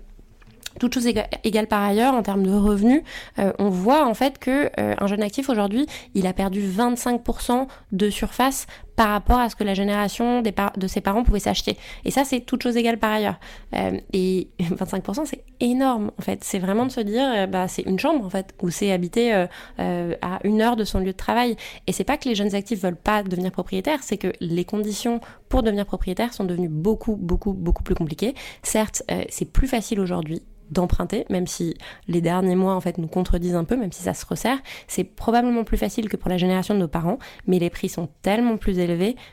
toute 0.79 0.95
chose 0.95 1.07
égale 1.07 1.67
par 1.67 1.83
ailleurs 1.83 2.15
en 2.15 2.23
termes 2.23 2.45
de 2.45 2.53
revenus, 2.53 3.03
euh, 3.39 3.53
on 3.59 3.69
voit 3.71 4.07
en 4.07 4.15
fait 4.15 4.39
que 4.39 4.71
un 4.77 5.07
jeune 5.07 5.23
actif 5.23 5.49
aujourd'hui, 5.49 5.87
il 6.15 6.27
a 6.27 6.33
perdu 6.33 6.61
25% 6.61 7.67
de 7.93 8.11
surface 8.11 8.67
par 8.97 9.11
rapport 9.11 9.39
à 9.39 9.49
ce 9.51 9.57
que 9.57 9.65
la 9.65 9.75
génération 9.75 10.41
des 10.43 10.55
de 10.77 10.87
ses 10.87 11.03
parents 11.03 11.23
pouvait 11.23 11.39
s'acheter. 11.39 11.77
Et 12.05 12.11
ça, 12.11 12.25
c'est 12.25 12.41
toute 12.41 12.63
chose 12.63 12.77
égale 12.77 12.99
par 12.99 13.13
ailleurs. 13.13 13.39
Euh, 13.75 14.01
et 14.13 14.49
25%, 14.61 15.27
c'est 15.27 15.45
énorme, 15.61 16.11
en 16.19 16.23
fait. 16.23 16.43
C'est 16.43 16.59
vraiment 16.59 16.87
de 16.87 16.91
se 16.91 17.01
dire, 17.01 17.31
euh, 17.35 17.47
bah, 17.47 17.69
c'est 17.69 17.83
une 17.83 17.99
chambre, 17.99 18.25
en 18.25 18.31
fait, 18.31 18.55
où 18.63 18.71
c'est 18.71 18.91
habité 18.91 19.47
euh, 19.79 20.15
à 20.23 20.41
une 20.45 20.63
heure 20.63 20.77
de 20.77 20.85
son 20.85 20.99
lieu 20.99 21.13
de 21.13 21.13
travail. 21.13 21.57
Et 21.87 21.93
c'est 21.93 22.05
pas 22.05 22.17
que 22.17 22.29
les 22.29 22.35
jeunes 22.35 22.55
actifs 22.55 22.81
veulent 22.81 22.97
pas 22.97 23.23
devenir 23.23 23.53
propriétaires, 23.53 24.03
c'est 24.03 24.17
que 24.17 24.33
les 24.41 24.65
conditions 24.65 25.21
pour 25.49 25.63
devenir 25.63 25.85
propriétaire 25.85 26.33
sont 26.33 26.45
devenues 26.45 26.69
beaucoup, 26.69 27.17
beaucoup, 27.17 27.53
beaucoup 27.53 27.83
plus 27.83 27.95
compliquées. 27.95 28.35
Certes, 28.63 29.03
c'est 29.29 29.45
plus 29.45 29.69
facile 29.69 30.01
aujourd'hui 30.01 30.43
d'emprunter, 30.71 31.25
même 31.31 31.47
si 31.47 31.77
les 32.09 32.21
derniers 32.21 32.57
mois 32.57 32.75
en 32.75 32.81
fait 32.81 32.99
nous 32.99 33.07
contredisent 33.07 33.55
un 33.55 33.65
peu, 33.65 33.77
même 33.77 33.93
si 33.93 34.03
ça 34.03 34.15
se 34.15 34.27
resserre. 34.27 34.59
C'est 34.89 35.05
probablement 35.05 35.65
plus 35.65 35.77
facile 35.77 36.09
que 36.09 36.17
pour 36.17 36.29
la 36.29 36.39
génération 36.39 36.75
de 36.75 36.81
nos 36.81 36.89
parents, 36.89 37.19
mais 37.47 37.59
les 37.59 37.71
prix 37.71 37.89
sont 37.89 38.09
tellement 38.23 38.57
plus 38.57 38.79
élevés 38.79 38.86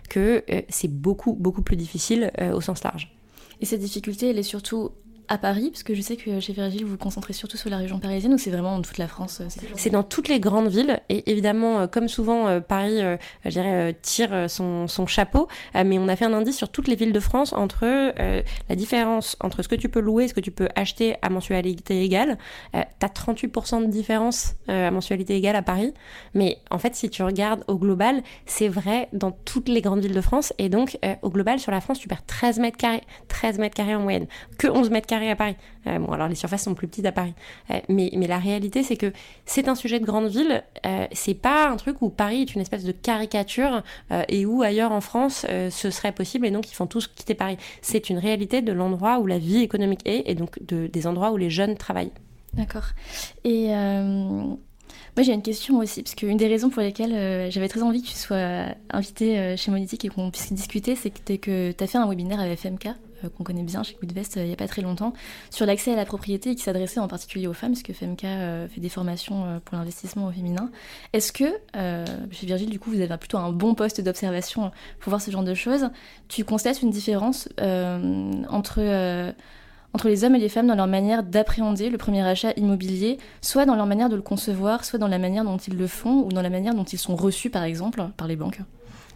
que 0.09 0.43
euh, 0.49 0.61
c'est 0.69 0.87
beaucoup 0.87 1.33
beaucoup 1.33 1.61
plus 1.61 1.75
difficile 1.75 2.31
euh, 2.39 2.53
au 2.53 2.61
sens 2.61 2.83
large. 2.83 3.15
Et 3.61 3.65
cette 3.65 3.81
difficulté, 3.81 4.29
elle 4.29 4.39
est 4.39 4.43
surtout 4.43 4.91
à 5.33 5.37
Paris 5.39 5.69
Parce 5.71 5.81
que 5.81 5.95
je 5.95 6.01
sais 6.01 6.15
que 6.15 6.39
chez 6.39 6.53
Virgile, 6.53 6.85
vous 6.85 6.91
vous 6.91 6.97
concentrez 6.97 7.33
surtout 7.33 7.57
sur 7.57 7.69
la 7.69 7.77
région 7.77 7.99
parisienne 7.99 8.35
ou 8.35 8.37
c'est 8.37 8.51
vraiment 8.51 8.75
dans 8.75 8.83
toute 8.83 8.99
la 8.99 9.07
France 9.07 9.41
euh, 9.41 9.47
C'est 9.75 9.89
dans 9.89 10.03
toutes 10.03 10.27
les 10.27 10.39
grandes 10.39 10.67
villes. 10.67 11.01
Et 11.09 11.29
évidemment, 11.31 11.79
euh, 11.79 11.87
comme 11.87 12.07
souvent, 12.07 12.47
euh, 12.47 12.59
Paris, 12.59 12.99
je 13.45 13.91
tire 14.01 14.49
son, 14.49 14.87
son 14.87 15.07
chapeau. 15.07 15.47
mais 15.73 15.97
on 15.97 16.07
a 16.07 16.15
fait 16.15 16.25
un 16.25 16.33
indice 16.33 16.57
sur 16.57 16.69
toutes 16.69 16.87
les 16.87 16.95
villes 16.95 17.13
de 17.13 17.19
France 17.19 17.53
entre 17.53 18.13
la 18.69 18.75
différence 18.75 19.35
entre 19.41 19.63
ce 19.63 19.67
que 19.67 19.75
tu 19.75 19.89
peux 19.89 19.99
louer 19.99 20.25
et 20.25 20.27
ce 20.27 20.33
que 20.33 20.39
tu 20.39 20.51
peux 20.51 20.67
acheter 20.75 21.15
à 21.21 21.29
mensualité 21.29 22.03
égale. 22.03 22.37
T'as 22.71 23.07
38% 23.07 23.85
de 23.85 23.87
différence 23.87 24.55
à 24.67 24.91
mensualité 24.91 25.35
égale 25.35 25.55
à 25.55 25.61
Paris. 25.61 25.93
Mais 26.33 26.59
en 26.69 26.77
fait, 26.77 26.95
si 26.95 27.09
tu 27.09 27.23
regardes 27.23 27.63
au 27.67 27.77
global, 27.77 28.21
c'est 28.45 28.67
vrai 28.67 29.09
dans 29.13 29.31
toutes 29.31 29.69
les 29.69 29.81
grandes 29.81 30.01
villes 30.01 30.15
de 30.15 30.21
France. 30.21 30.53
Et 30.57 30.69
donc, 30.69 30.97
au 31.21 31.29
global, 31.29 31.59
sur 31.59 31.71
la 31.71 31.81
France, 31.81 31.99
tu 31.99 32.07
perds 32.07 32.25
13 32.25 32.59
mètres 32.59 32.77
carrés. 32.77 33.03
13 33.27 33.59
mètres 33.59 33.75
carrés 33.75 33.95
en 33.95 34.01
moyenne. 34.01 34.27
Que 34.57 34.67
11 34.67 34.89
mètres 34.89 35.07
carrés 35.07 35.22
à 35.29 35.35
Paris. 35.35 35.55
Euh, 35.87 35.99
bon, 35.99 36.11
alors 36.11 36.27
les 36.27 36.35
surfaces 36.35 36.63
sont 36.63 36.73
plus 36.73 36.87
petites 36.87 37.05
à 37.05 37.11
Paris. 37.11 37.33
Euh, 37.71 37.79
mais, 37.89 38.09
mais 38.15 38.27
la 38.27 38.37
réalité, 38.37 38.83
c'est 38.83 38.97
que 38.97 39.11
c'est 39.45 39.67
un 39.67 39.75
sujet 39.75 39.99
de 39.99 40.05
grande 40.05 40.27
ville. 40.27 40.63
Euh, 40.85 41.07
c'est 41.11 41.33
pas 41.33 41.69
un 41.69 41.75
truc 41.77 42.01
où 42.01 42.09
Paris 42.09 42.41
est 42.41 42.55
une 42.55 42.61
espèce 42.61 42.83
de 42.83 42.91
caricature 42.91 43.83
et 44.27 44.45
où 44.45 44.61
ailleurs 44.61 44.91
en 44.91 45.01
France 45.01 45.45
ce 45.69 45.89
serait 45.89 46.11
possible 46.11 46.45
et 46.45 46.51
donc 46.51 46.69
ils 46.69 46.75
font 46.75 46.87
tous 46.87 47.07
quitter 47.07 47.33
Paris. 47.33 47.57
C'est 47.81 48.09
une 48.09 48.17
réalité 48.17 48.61
de 48.61 48.71
l'endroit 48.71 49.19
où 49.19 49.27
la 49.27 49.37
vie 49.37 49.61
économique 49.61 50.01
est 50.05 50.23
et 50.25 50.35
donc 50.35 50.63
de, 50.63 50.87
des 50.87 51.07
endroits 51.07 51.31
où 51.31 51.37
les 51.37 51.49
jeunes 51.49 51.75
travaillent. 51.75 52.11
D'accord. 52.53 52.85
Et 53.43 53.67
moi, 53.69 55.23
j'ai 55.23 55.33
une 55.33 55.41
question 55.41 55.77
aussi, 55.77 56.03
parce 56.03 56.15
qu'une 56.15 56.37
des 56.37 56.47
raisons 56.47 56.69
pour 56.69 56.81
lesquelles 56.81 57.51
j'avais 57.51 57.69
très 57.69 57.81
envie 57.81 58.01
que 58.01 58.07
tu 58.07 58.13
sois 58.13 58.65
invité 58.89 59.55
chez 59.57 59.71
Monétique 59.71 60.05
et 60.05 60.09
qu'on 60.09 60.31
puisse 60.31 60.53
discuter, 60.53 60.95
c'est 60.95 61.09
que 61.09 61.71
tu 61.71 61.83
as 61.83 61.87
fait 61.87 61.97
un 61.97 62.07
webinaire 62.07 62.39
avec 62.39 62.59
FMK 62.59 62.87
euh, 62.87 62.91
qu'on 63.29 63.43
connaît 63.43 63.63
bien 63.63 63.83
chez 63.83 63.95
Goodvest 63.99 64.37
euh, 64.37 64.43
il 64.43 64.47
n'y 64.47 64.53
a 64.53 64.57
pas 64.57 64.67
très 64.67 64.81
longtemps, 64.81 65.13
sur 65.49 65.65
l'accès 65.65 65.93
à 65.93 65.95
la 65.95 66.05
propriété 66.05 66.51
et 66.51 66.55
qui 66.55 66.63
s'adressait 66.63 66.99
en 66.99 67.07
particulier 67.07 67.47
aux 67.47 67.53
femmes, 67.53 67.73
puisque 67.73 67.93
FMK 67.93 68.23
euh, 68.23 68.67
fait 68.67 68.81
des 68.81 68.89
formations 68.89 69.61
pour 69.65 69.77
l'investissement 69.77 70.27
au 70.27 70.31
féminin. 70.31 70.69
Est-ce 71.13 71.31
que, 71.31 71.45
chez 72.31 72.45
Virgile, 72.45 72.69
du 72.69 72.79
coup, 72.79 72.91
vous 72.91 73.01
avez 73.01 73.17
plutôt 73.17 73.37
un 73.37 73.51
bon 73.51 73.75
poste 73.75 74.01
d'observation 74.01 74.71
pour 74.99 75.09
voir 75.09 75.21
ce 75.21 75.31
genre 75.31 75.43
de 75.43 75.53
choses? 75.53 75.89
Tu 76.27 76.43
constates 76.43 76.81
une 76.81 76.89
différence 76.89 77.49
entre 78.49 79.33
entre 79.93 80.07
les 80.07 80.23
hommes 80.23 80.35
et 80.35 80.39
les 80.39 80.49
femmes 80.49 80.67
dans 80.67 80.75
leur 80.75 80.87
manière 80.87 81.23
d'appréhender 81.23 81.89
le 81.89 81.97
premier 81.97 82.25
achat 82.25 82.51
immobilier, 82.57 83.19
soit 83.41 83.65
dans 83.65 83.75
leur 83.75 83.85
manière 83.85 84.09
de 84.09 84.15
le 84.15 84.21
concevoir, 84.21 84.85
soit 84.85 84.99
dans 84.99 85.07
la 85.07 85.19
manière 85.19 85.43
dont 85.43 85.57
ils 85.57 85.77
le 85.77 85.87
font, 85.87 86.23
ou 86.25 86.29
dans 86.29 86.41
la 86.41 86.49
manière 86.49 86.73
dont 86.73 86.83
ils 86.83 86.97
sont 86.97 87.15
reçus, 87.15 87.49
par 87.49 87.63
exemple, 87.63 88.03
par 88.17 88.27
les 88.27 88.35
banques? 88.35 88.59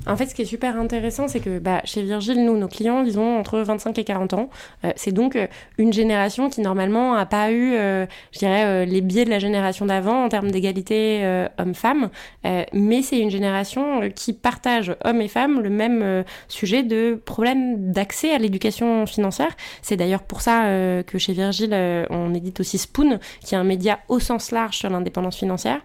En 0.06 0.16
fait, 0.16 0.27
ce 0.27 0.36
qui 0.36 0.44
est 0.44 0.46
super 0.46 0.77
intéressant, 0.77 1.27
c'est 1.27 1.39
que 1.39 1.60
bah, 1.60 1.82
chez 1.84 2.01
Virgile, 2.04 2.46
nous, 2.46 2.58
nos 2.58 2.68
clients, 2.68 3.04
ils 3.04 3.20
ont 3.20 3.39
entre 3.39 3.60
25 3.60 3.98
et 3.98 4.04
40 4.04 4.34
ans. 4.34 4.50
Euh, 4.86 4.92
c'est 4.96 5.12
donc 5.12 5.36
euh, 5.36 5.48
une 5.77 5.92
génération 5.92 6.50
qui, 6.50 6.62
normalement, 6.62 7.16
n'a 7.16 7.25
pas 7.25 7.51
eu, 7.51 7.74
euh, 7.74 8.06
je 8.32 8.39
dirais, 8.39 8.86
les 8.86 9.01
biais 9.01 9.25
de 9.25 9.30
la 9.30 9.39
génération 9.39 9.86
d'avant 9.86 10.24
en 10.24 10.30
termes 10.30 10.51
d'égalité 10.51 11.48
homme-femme. 11.58 12.10
mais 12.74 13.01
c'est 13.01 13.20
une 13.20 13.30
génération 13.30 14.10
qui 14.13 14.34
partage, 14.34 14.96
hommes 15.04 15.22
et 15.22 15.27
femmes, 15.27 15.62
le 15.62 15.70
même 15.70 16.24
sujet 16.48 16.84
de 16.84 17.20
problème 17.25 17.92
d'accès 17.92 18.34
à 18.34 18.38
l'éducation 18.38 19.06
financière. 19.06 19.56
C'est 19.82 19.98
d'ailleurs 19.98 20.24
pour 20.24 20.42
ça 20.42 20.63
que 21.06 21.18
chez 21.18 21.34
Virgile, 21.34 21.74
on 22.10 22.34
édite 22.34 22.60
aussi 22.60 22.77
Spoon, 22.77 23.20
qui 23.44 23.56
est 23.56 23.58
un 23.58 23.63
média 23.63 24.00
au 24.08 24.20
sens 24.20 24.51
large 24.51 24.77
sur 24.77 24.89
l'indépendance 24.89 25.38
financière. 25.38 25.82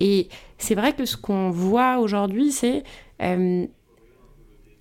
Et 0.00 0.28
c'est 0.58 0.74
vrai 0.74 0.92
que 0.92 1.04
ce 1.04 1.16
qu'on 1.16 1.50
voit 1.50 1.98
aujourd'hui, 1.98 2.52
c'est 2.52 2.84
euh, 3.22 3.66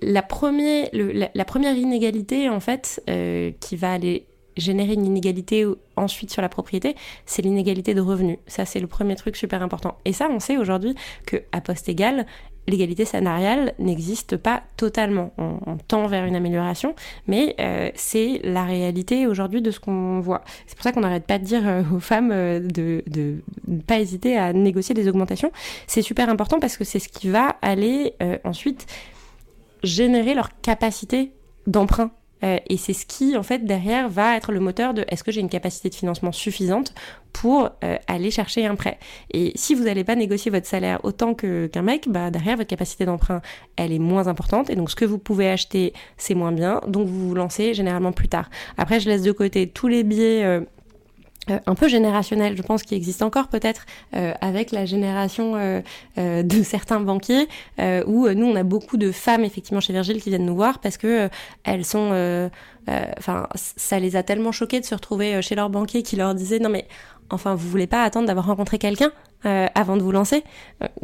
la, 0.01 0.21
première, 0.21 0.89
la, 0.93 1.45
première 1.45 1.75
inégalité, 1.75 2.49
en 2.49 2.59
fait, 2.59 3.01
euh, 3.09 3.51
qui 3.59 3.75
va 3.75 3.93
aller 3.93 4.25
générer 4.57 4.93
une 4.93 5.05
inégalité 5.05 5.65
ensuite 5.95 6.31
sur 6.31 6.41
la 6.41 6.49
propriété, 6.49 6.95
c'est 7.25 7.41
l'inégalité 7.41 7.93
de 7.93 8.01
revenus. 8.01 8.39
Ça, 8.47 8.65
c'est 8.65 8.79
le 8.79 8.87
premier 8.87 9.15
truc 9.15 9.35
super 9.35 9.63
important. 9.63 9.97
Et 10.05 10.13
ça, 10.13 10.27
on 10.29 10.39
sait 10.39 10.57
aujourd'hui 10.57 10.95
que 11.25 11.37
à 11.51 11.61
poste 11.61 11.89
égal, 11.89 12.25
l'égalité 12.69 13.05
salariale 13.05 13.73
n'existe 13.79 14.37
pas 14.37 14.63
totalement. 14.77 15.33
On, 15.37 15.77
tend 15.87 16.07
vers 16.07 16.25
une 16.25 16.35
amélioration, 16.35 16.93
mais 17.27 17.55
euh, 17.59 17.89
c'est 17.95 18.41
la 18.43 18.63
réalité 18.63 19.27
aujourd'hui 19.27 19.61
de 19.61 19.71
ce 19.71 19.79
qu'on 19.79 20.19
voit. 20.19 20.43
C'est 20.67 20.75
pour 20.75 20.83
ça 20.83 20.91
qu'on 20.91 21.01
n'arrête 21.01 21.25
pas 21.25 21.39
de 21.39 21.45
dire 21.45 21.67
euh, 21.67 21.83
aux 21.93 21.99
femmes 21.99 22.31
euh, 22.31 22.59
de 22.59 23.03
ne 23.67 23.81
pas 23.81 23.99
hésiter 23.99 24.37
à 24.37 24.53
négocier 24.53 24.93
des 24.93 25.07
augmentations. 25.07 25.51
C'est 25.87 26.01
super 26.01 26.29
important 26.29 26.59
parce 26.59 26.77
que 26.77 26.83
c'est 26.83 26.99
ce 26.99 27.09
qui 27.09 27.29
va 27.29 27.55
aller 27.61 28.13
ensuite 28.43 28.85
générer 29.83 30.33
leur 30.33 30.59
capacité 30.61 31.31
d'emprunt 31.67 32.11
et 32.41 32.77
c'est 32.77 32.93
ce 32.93 33.05
qui, 33.05 33.35
en 33.35 33.43
fait, 33.43 33.65
derrière, 33.65 34.09
va 34.09 34.35
être 34.37 34.51
le 34.51 34.59
moteur 34.59 34.93
de 34.93 35.05
est-ce 35.09 35.23
que 35.23 35.31
j'ai 35.31 35.41
une 35.41 35.49
capacité 35.49 35.89
de 35.89 35.95
financement 35.95 36.31
suffisante 36.31 36.93
pour 37.33 37.69
euh, 37.83 37.97
aller 38.07 38.31
chercher 38.31 38.65
un 38.65 38.75
prêt. 38.75 38.97
Et 39.31 39.51
si 39.55 39.75
vous 39.75 39.83
n'allez 39.83 40.03
pas 40.03 40.15
négocier 40.15 40.51
votre 40.51 40.67
salaire 40.67 40.99
autant 41.03 41.33
qu'un 41.33 41.81
mec, 41.81 42.07
bah, 42.09 42.31
derrière, 42.31 42.57
votre 42.57 42.69
capacité 42.69 43.05
d'emprunt, 43.05 43.41
elle 43.75 43.93
est 43.93 43.99
moins 43.99 44.27
importante. 44.27 44.69
Et 44.69 44.75
donc, 44.75 44.89
ce 44.89 44.95
que 44.95 45.05
vous 45.05 45.17
pouvez 45.17 45.49
acheter, 45.49 45.93
c'est 46.17 46.35
moins 46.35 46.51
bien. 46.51 46.81
Donc, 46.87 47.07
vous 47.07 47.29
vous 47.29 47.35
lancez 47.35 47.73
généralement 47.73 48.11
plus 48.11 48.27
tard. 48.27 48.49
Après, 48.77 48.99
je 48.99 49.09
laisse 49.09 49.21
de 49.21 49.31
côté 49.31 49.67
tous 49.67 49.87
les 49.87 50.03
biais 50.03 50.43
euh, 50.43 50.61
euh, 51.49 51.59
un 51.65 51.75
peu 51.75 51.87
générationnel, 51.87 52.57
je 52.57 52.61
pense, 52.61 52.83
qui 52.83 52.95
existe 52.95 53.21
encore 53.21 53.47
peut-être 53.47 53.85
avec 54.11 54.71
la 54.71 54.85
génération 54.85 55.53
de 56.17 56.63
certains 56.63 56.99
banquiers, 56.99 57.47
où 57.79 58.27
nous 58.29 58.45
on 58.45 58.55
a 58.55 58.63
beaucoup 58.63 58.97
de 58.97 59.11
femmes 59.11 59.43
effectivement 59.43 59.79
chez 59.79 59.93
Virgile 59.93 60.21
qui 60.21 60.29
viennent 60.29 60.45
nous 60.45 60.55
voir 60.55 60.79
parce 60.79 60.97
que 60.97 61.29
elles 61.63 61.85
sont, 61.85 62.49
enfin, 63.17 63.47
ça 63.55 63.99
les 63.99 64.15
a 64.15 64.21
tellement 64.21 64.51
choquées 64.51 64.79
de 64.79 64.85
se 64.85 64.93
retrouver 64.93 65.41
chez 65.41 65.55
leur 65.55 65.69
banquier 65.69 66.03
qui 66.03 66.17
leur 66.17 66.35
disait 66.35 66.59
non 66.59 66.69
mais 66.69 66.85
enfin 67.29 67.55
vous 67.55 67.67
voulez 67.69 67.87
pas 67.87 68.03
attendre 68.03 68.27
d'avoir 68.27 68.45
rencontré 68.47 68.77
quelqu'un 68.77 69.11
avant 69.43 69.95
de 69.95 70.01
vous 70.01 70.11
lancer 70.11 70.43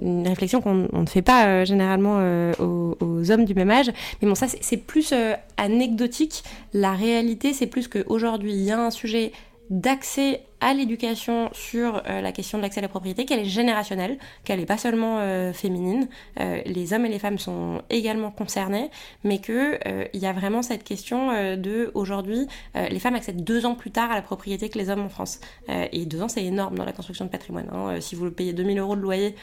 Une 0.01 0.27
réflexion 0.27 0.59
qu'on 0.59 0.89
ne 0.91 1.05
fait 1.05 1.21
pas 1.21 1.63
généralement 1.63 2.17
aux, 2.59 2.97
aux, 2.99 3.31
hommes 3.31 3.45
du 3.45 3.53
même 3.53 3.71
âge. 3.71 3.89
Mais 4.21 4.27
bon, 4.27 4.35
ça 4.35 4.47
c'est 4.59 4.77
plus 4.77 5.13
anecdotique. 5.55 6.43
La 6.73 6.91
réalité, 6.91 7.53
c'est 7.53 7.67
plus 7.67 7.87
qu'aujourd'hui, 7.87 8.51
il 8.51 8.63
y 8.63 8.71
a 8.71 8.79
un 8.79 8.91
sujet 8.91 9.31
d'accès 9.69 10.41
à 10.65 10.73
l'éducation 10.73 11.51
sur 11.53 12.01
euh, 12.07 12.21
la 12.21 12.31
question 12.31 12.57
de 12.57 12.63
l'accès 12.63 12.79
à 12.79 12.81
la 12.81 12.87
propriété, 12.87 13.25
qu'elle 13.25 13.39
est 13.39 13.45
générationnelle, 13.45 14.17
qu'elle 14.43 14.59
n'est 14.59 14.65
pas 14.65 14.79
seulement 14.79 15.19
euh, 15.19 15.53
féminine. 15.53 16.07
Euh, 16.39 16.59
les 16.65 16.91
hommes 16.91 17.05
et 17.05 17.09
les 17.09 17.19
femmes 17.19 17.37
sont 17.37 17.83
également 17.91 18.31
concernés, 18.31 18.89
mais 19.23 19.37
qu'il 19.37 19.79
il 20.13 20.19
y 20.19 20.25
a 20.25 20.33
vraiment 20.33 20.63
cette 20.63 20.83
question 20.83 21.29
de 21.55 21.91
aujourd'hui, 21.93 22.47
les 22.73 22.99
femmes 22.99 23.13
accèdent 23.13 23.43
deux 23.43 23.65
ans 23.65 23.75
plus 23.75 23.91
tard 23.91 24.11
à 24.11 24.15
la 24.15 24.21
propriété 24.23 24.69
que 24.69 24.79
les 24.79 24.89
hommes 24.89 25.01
en 25.01 25.09
France. 25.09 25.39
et 25.69 26.05
deux 26.05 26.21
ans, 26.23 26.27
c'est 26.27 26.43
énorme 26.43 26.75
dans 26.75 26.85
la 26.85 26.93
construction 26.93 27.25
de 27.25 27.29
patrimoine. 27.29 27.69
Hein. 27.71 28.01
si 28.01 28.15
vous 28.15 28.31
payez 28.31 28.53
2000 28.53 28.79
euros 28.79 28.95
de 28.95 29.01
loyer 29.01 29.35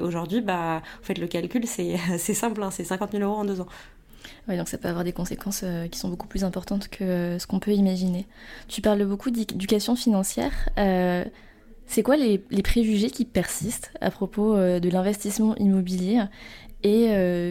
aujourd'hui, 0.00 0.42
bah, 0.42 0.82
vous 1.00 1.04
faites 1.04 1.18
le 1.18 1.26
calcul, 1.26 1.66
c'est 1.66 1.96
simple, 2.18 2.62
hein, 2.62 2.70
c'est 2.70 2.84
50 2.84 3.12
000 3.12 3.24
euros 3.24 3.40
en 3.40 3.44
deux 3.44 3.60
ans 3.60 3.68
donc 4.48 4.68
ça 4.68 4.78
peut 4.78 4.88
avoir 4.88 5.04
des 5.04 5.12
conséquences 5.12 5.62
euh, 5.64 5.88
qui 5.88 5.98
sont 5.98 6.08
beaucoup 6.08 6.26
plus 6.26 6.44
importantes 6.44 6.88
que 6.88 7.04
euh, 7.04 7.38
ce 7.38 7.46
qu'on 7.46 7.58
peut 7.58 7.72
imaginer. 7.72 8.26
Tu 8.68 8.80
parles 8.80 9.04
beaucoup 9.04 9.30
d'éducation 9.30 9.96
financière. 9.96 10.52
Euh, 10.78 11.24
c'est 11.86 12.02
quoi 12.02 12.16
les, 12.16 12.38
préjugés 12.62 13.10
qui 13.10 13.24
persistent 13.24 13.92
à 14.00 14.10
propos 14.10 14.56
de 14.56 14.88
l'investissement 14.88 15.56
immobilier 15.56 16.22
et 16.84 17.08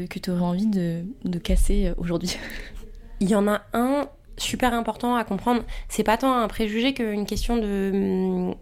que 0.10 0.17
tu 0.17 0.31
aurais 0.31 0.43
envie 0.43 0.65
de, 0.65 1.03
casser 1.43 1.91
aujourd'hui? 1.98 2.38
Il 3.19 3.29
y 3.29 3.36
en 3.36 3.50
a 3.50 3.63
un 3.74 4.08
super 4.38 4.74
important 4.74 5.17
à 5.17 5.25
comprendre. 5.25 5.63
C'est 5.89 6.05
pas 6.05 6.15
tant 6.15 6.34
un 6.34 6.48
préjugé 6.48 6.93
qu'une 6.93 7.25
question 7.25 7.58
de 7.58 7.91
hum, 7.93 8.55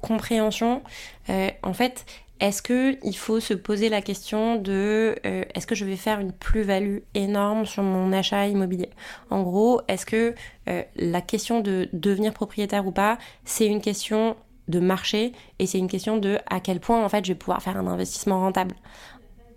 compréhension. 0.00 0.82
en 1.28 1.72
fait, 1.72 2.06
est-ce 2.40 2.62
qu'il 2.62 3.16
faut 3.16 3.40
se 3.40 3.54
poser 3.54 3.88
la 3.88 4.02
question 4.02 4.56
de 4.56 5.16
euh, 5.24 5.44
est-ce 5.54 5.66
que 5.66 5.74
je 5.74 5.84
vais 5.84 5.96
faire 5.96 6.20
une 6.20 6.32
plus-value 6.32 6.98
énorme 7.14 7.64
sur 7.64 7.82
mon 7.82 8.12
achat 8.12 8.46
immobilier? 8.46 8.90
En 9.30 9.42
gros, 9.42 9.80
est-ce 9.88 10.04
que 10.04 10.34
euh, 10.68 10.82
la 10.96 11.20
question 11.20 11.60
de 11.60 11.88
devenir 11.92 12.32
propriétaire 12.34 12.86
ou 12.86 12.92
pas, 12.92 13.18
c'est 13.44 13.66
une 13.66 13.80
question 13.80 14.36
de 14.68 14.80
marché 14.80 15.32
et 15.58 15.66
c'est 15.66 15.78
une 15.78 15.88
question 15.88 16.16
de 16.18 16.38
à 16.50 16.60
quel 16.60 16.80
point 16.80 17.04
en 17.04 17.08
fait 17.08 17.24
je 17.24 17.32
vais 17.32 17.38
pouvoir 17.38 17.62
faire 17.62 17.76
un 17.76 17.86
investissement 17.86 18.40
rentable 18.40 18.74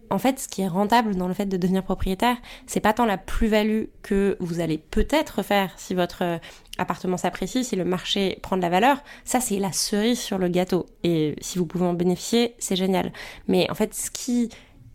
en 0.10 0.18
fait, 0.18 0.39
ce 0.39 0.48
qui 0.48 0.62
est 0.62 0.68
rentable 0.68 1.16
dans 1.16 1.28
le 1.28 1.34
fait 1.34 1.46
de 1.46 1.58
devenir 1.58 1.84
propriétaire, 1.84 2.38
c'est 2.68 2.80
pas 2.80 2.94
tant 2.94 3.06
la 3.06 3.18
plus-value 3.18 3.86
que 4.01 4.38
vous 4.39 4.60
allez 4.60 4.78
peut-être 4.78 5.44
faire 5.44 5.72
si 5.78 5.94
votre 5.94 6.24
euh, 6.24 6.38
appartement 6.78 7.18
s'apprécie, 7.18 7.63
si 7.63 7.75
le 7.75 7.86
marché 7.86 8.39
prend 8.42 8.58
de 8.58 8.62
la 8.62 8.70
valeur. 8.70 8.98
Ça, 9.25 9.39
c'est 9.39 9.60
la 9.60 9.72
cerise 9.72 10.20
sur 10.20 10.38
le 10.38 10.48
gâteau. 10.48 10.86
Et 11.04 11.36
si 11.42 11.58
vous 11.58 11.66
pouvez 11.66 11.86
en 11.86 11.94
bénéficier, 11.94 12.56
c'est 12.60 12.75
génial. 12.75 13.12
Mais 13.48 13.70
en 13.70 13.75
fait, 13.75 13.94
ce 13.94 14.10
qui 14.12 14.50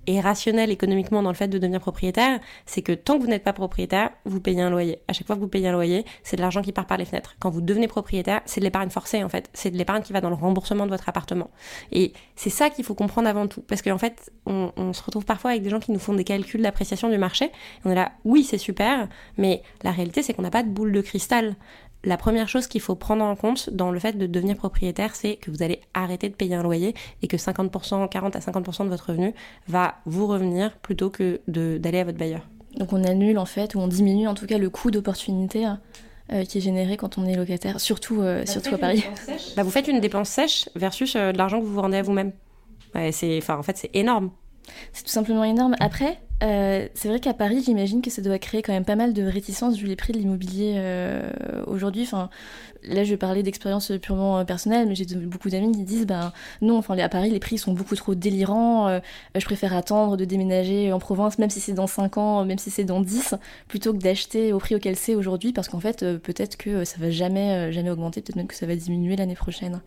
et 0.07 0.21
rationnel 0.21 0.71
économiquement 0.71 1.23
dans 1.23 1.31
le 1.31 1.37
fait 1.37 1.49
de 1.49 1.59
devenir 1.59 1.81
propriétaire, 1.81 2.41
c'est 2.67 2.83
que 2.83 2.93
tant 2.93 3.17
que 3.17 3.23
vous 3.23 3.29
n'êtes 3.29 3.45
pas 3.45 3.53
propriétaire, 3.53 4.11
vous 4.25 4.41
payez 4.41 4.61
un 4.61 4.71
loyer. 4.71 5.01
À 5.09 5.13
chaque 5.13 5.27
fois 5.27 5.37
que 5.37 5.41
vous 5.41 5.49
payez 5.49 5.69
un 5.69 5.73
loyer, 5.73 6.05
c'est 6.23 6.37
de 6.37 6.43
l'argent 6.43 6.63
qui 6.63 6.73
part 6.73 6.87
par 6.87 6.99
les 6.99 7.05
fenêtres. 7.05 7.37
Quand 7.39 7.51
vous 7.51 7.61
devenez 7.61 7.89
propriétaire, 7.89 8.43
c'est 8.45 8.61
de 8.61 8.65
l'épargne 8.65 8.91
forcée 8.91 9.23
en 9.25 9.29
fait. 9.29 9.49
C'est 9.53 9.71
de 9.71 9.77
l'épargne 9.77 10.03
qui 10.03 10.13
va 10.13 10.21
dans 10.21 10.31
le 10.31 10.35
remboursement 10.35 10.85
de 10.85 10.91
votre 10.91 11.09
appartement. 11.09 11.51
Et 11.93 12.13
c'est 12.37 12.51
ça 12.51 12.71
qu'il 12.71 12.85
faut 12.85 12.95
comprendre 12.95 13.29
avant 13.29 13.47
tout. 13.47 13.63
Parce 13.63 13.83
qu'en 13.83 13.99
fait, 13.99 14.31
on, 14.47 14.93
se 14.93 15.03
retrouve 15.03 15.25
parfois 15.25 15.53
avec 15.53 15.63
des 15.63 15.71
gens 15.71 15.81
qui 15.81 15.93
nous 15.93 15.99
font 15.99 16.15
des 16.15 16.25
calculs 16.25 16.63
d'appréciation 16.63 17.09
du 17.09 17.19
marché. 17.19 17.51
on 17.85 17.91
est 17.91 17.95
là, 17.95 18.13
oui, 18.25 18.45
c'est 18.45 18.59
super, 18.59 19.09
mais 19.37 19.63
la 19.83 19.91
réalité, 19.91 20.23
c'est 20.23 20.35
qu'on 20.35 20.43
n'a 20.43 20.51
pas 20.51 20.63
de 20.63 20.69
boule 20.69 20.93
de 20.93 21.01
cristal 21.01 21.57
la 22.05 22.17
première 22.17 22.49
chose 22.49 22.67
qu'il 22.67 22.81
faut 22.81 22.95
prendre 22.95 23.25
en 23.25 23.37
compte 23.37 23.71
dans 23.71 23.91
le 23.91 23.99
fait 23.99 24.17
de 24.17 24.27
devenir 24.27 24.57
propriétaire, 24.57 25.15
c'est 25.15 25.37
que 25.37 25.51
vous 25.51 25.63
allez 25.63 25.81
arrêter 25.95 26.29
de 26.29 26.35
payer 26.35 26.55
un 26.55 26.63
loyer 26.63 26.95
et 27.23 27.27
que 27.27 27.37
50%, 27.37 28.09
40 28.09 28.37
à 28.37 28.39
50% 28.39 28.85
de 28.85 28.89
votre 28.89 29.11
revenu 29.11 29.35
va 29.69 29.97
vous 30.07 30.27
revenir 30.27 30.77
plutôt 30.79 31.11
que 31.11 31.41
d'aller 31.47 32.01
à 32.01 32.05
votre 32.05 32.19
bailleur. 32.19 32.43
Donc 32.77 32.93
on 32.93 33.05
annule 33.05 33.39
en 33.39 33.47
fait, 33.47 33.75
ou 33.75 33.81
on 33.81 33.89
diminue 33.89 34.29
en 34.29 34.35
tout 34.35 34.47
cas 34.47 34.59
le 34.59 34.71
coût 34.71 34.91
d'opportunité 34.91 35.67
euh, 36.33 36.45
qui 36.45 36.59
est 36.59 36.61
généré 36.61 36.97
quand 36.97 37.19
on 37.19 37.27
est 37.27 37.37
locataire, 37.37 37.81
surtout, 37.81 38.23
euh, 38.23 38.41
bah, 38.41 38.47
surtout 38.47 38.75
à 38.75 38.79
Paris. 38.79 39.05
Bah, 39.57 39.63
vous 39.63 39.71
faites 39.71 39.89
une 39.89 40.01
dépense 40.01 40.31
sèche 40.31 40.69
versus 40.75 41.17
euh, 41.17 41.33
de 41.33 41.39
l'argent 41.39 41.61
que 41.61 41.67
vous 41.67 41.75
vous 41.75 41.83
rendez 41.83 41.99
à 41.99 42.03
vous-même. 42.03 42.33
c'est, 43.13 43.51
en 43.51 43.63
fait, 43.63 43.77
c'est 43.77 43.91
énorme. 43.95 44.31
C'est 44.93 45.05
tout 45.05 45.11
simplement 45.11 45.45
énorme. 45.45 45.77
Après, 45.81 46.19
euh, 46.45 46.89
c'est 46.95 47.09
vrai 47.09 47.21
qu'à 47.21 47.33
Paris, 47.33 47.63
j'imagine 47.65 48.03
que 48.03 48.11
ça 48.11 48.21
doit 48.21 48.39
créer 48.39 48.63
quand 48.63 48.73
même 48.73 48.85
pas 48.85 48.97
mal 48.97 49.13
de 49.13 49.23
réticences 49.23 49.77
vu 49.77 49.87
les 49.87 49.97
prix 49.97 50.13
de 50.13 50.19
l'immobilier 50.19 50.75
euh, 50.77 51.31
aujourd'hui. 51.67 52.09
Là, 52.87 53.05
je 53.05 53.11
vais 53.11 53.17
parler 53.17 53.43
d'expérience 53.43 53.93
purement 54.01 54.39
euh, 54.39 54.45
personnelle, 54.45 54.89
mais 54.89 54.95
j'ai 54.95 55.05
beaucoup 55.05 55.51
d'amis 55.51 55.73
qui 55.73 55.85
disent, 55.85 56.07
ben 56.07 56.33
non, 56.63 56.79
enfin, 56.79 56.97
à 56.99 57.09
Paris, 57.09 57.31
les 57.31 57.41
prix 57.41 57.59
sont 57.59 57.73
beaucoup 57.73 57.97
trop 57.97 58.15
délirants. 58.15 59.01
je 59.35 59.45
préfère 59.45 59.75
attendre 59.75 60.17
de 60.17 60.25
déménager 60.25 60.93
en 60.93 60.99
province, 60.99 61.39
même 61.39 61.51
si 61.51 61.61
c'est 61.61 61.73
dans 61.73 61.87
5 61.87 62.19
ans, 62.19 62.45
même 62.45 62.59
si 62.59 62.71
c'est 62.71 62.85
dans 62.85 63.01
10, 63.01 63.35
plutôt 63.69 63.93
que 63.93 63.99
d'acheter 63.99 64.53
au 64.53 64.59
prix 64.59 64.75
auquel 64.75 64.97
c'est 64.97 65.15
aujourd'hui, 65.15 65.53
parce 65.53 65.69
qu'en 65.69 65.81
fait, 65.81 66.05
peut-être 66.19 66.57
que 66.57 66.85
ça 66.85 66.97
va 66.99 67.11
jamais, 67.11 67.73
jamais 67.73 67.91
augmenter, 67.91 68.21
peut-être 68.21 68.37
même 68.37 68.47
que 68.47 68.55
ça 68.55 68.67
va 68.67 68.77
diminuer 68.77 69.17
l'année 69.17 69.35
prochaine. 69.35 69.81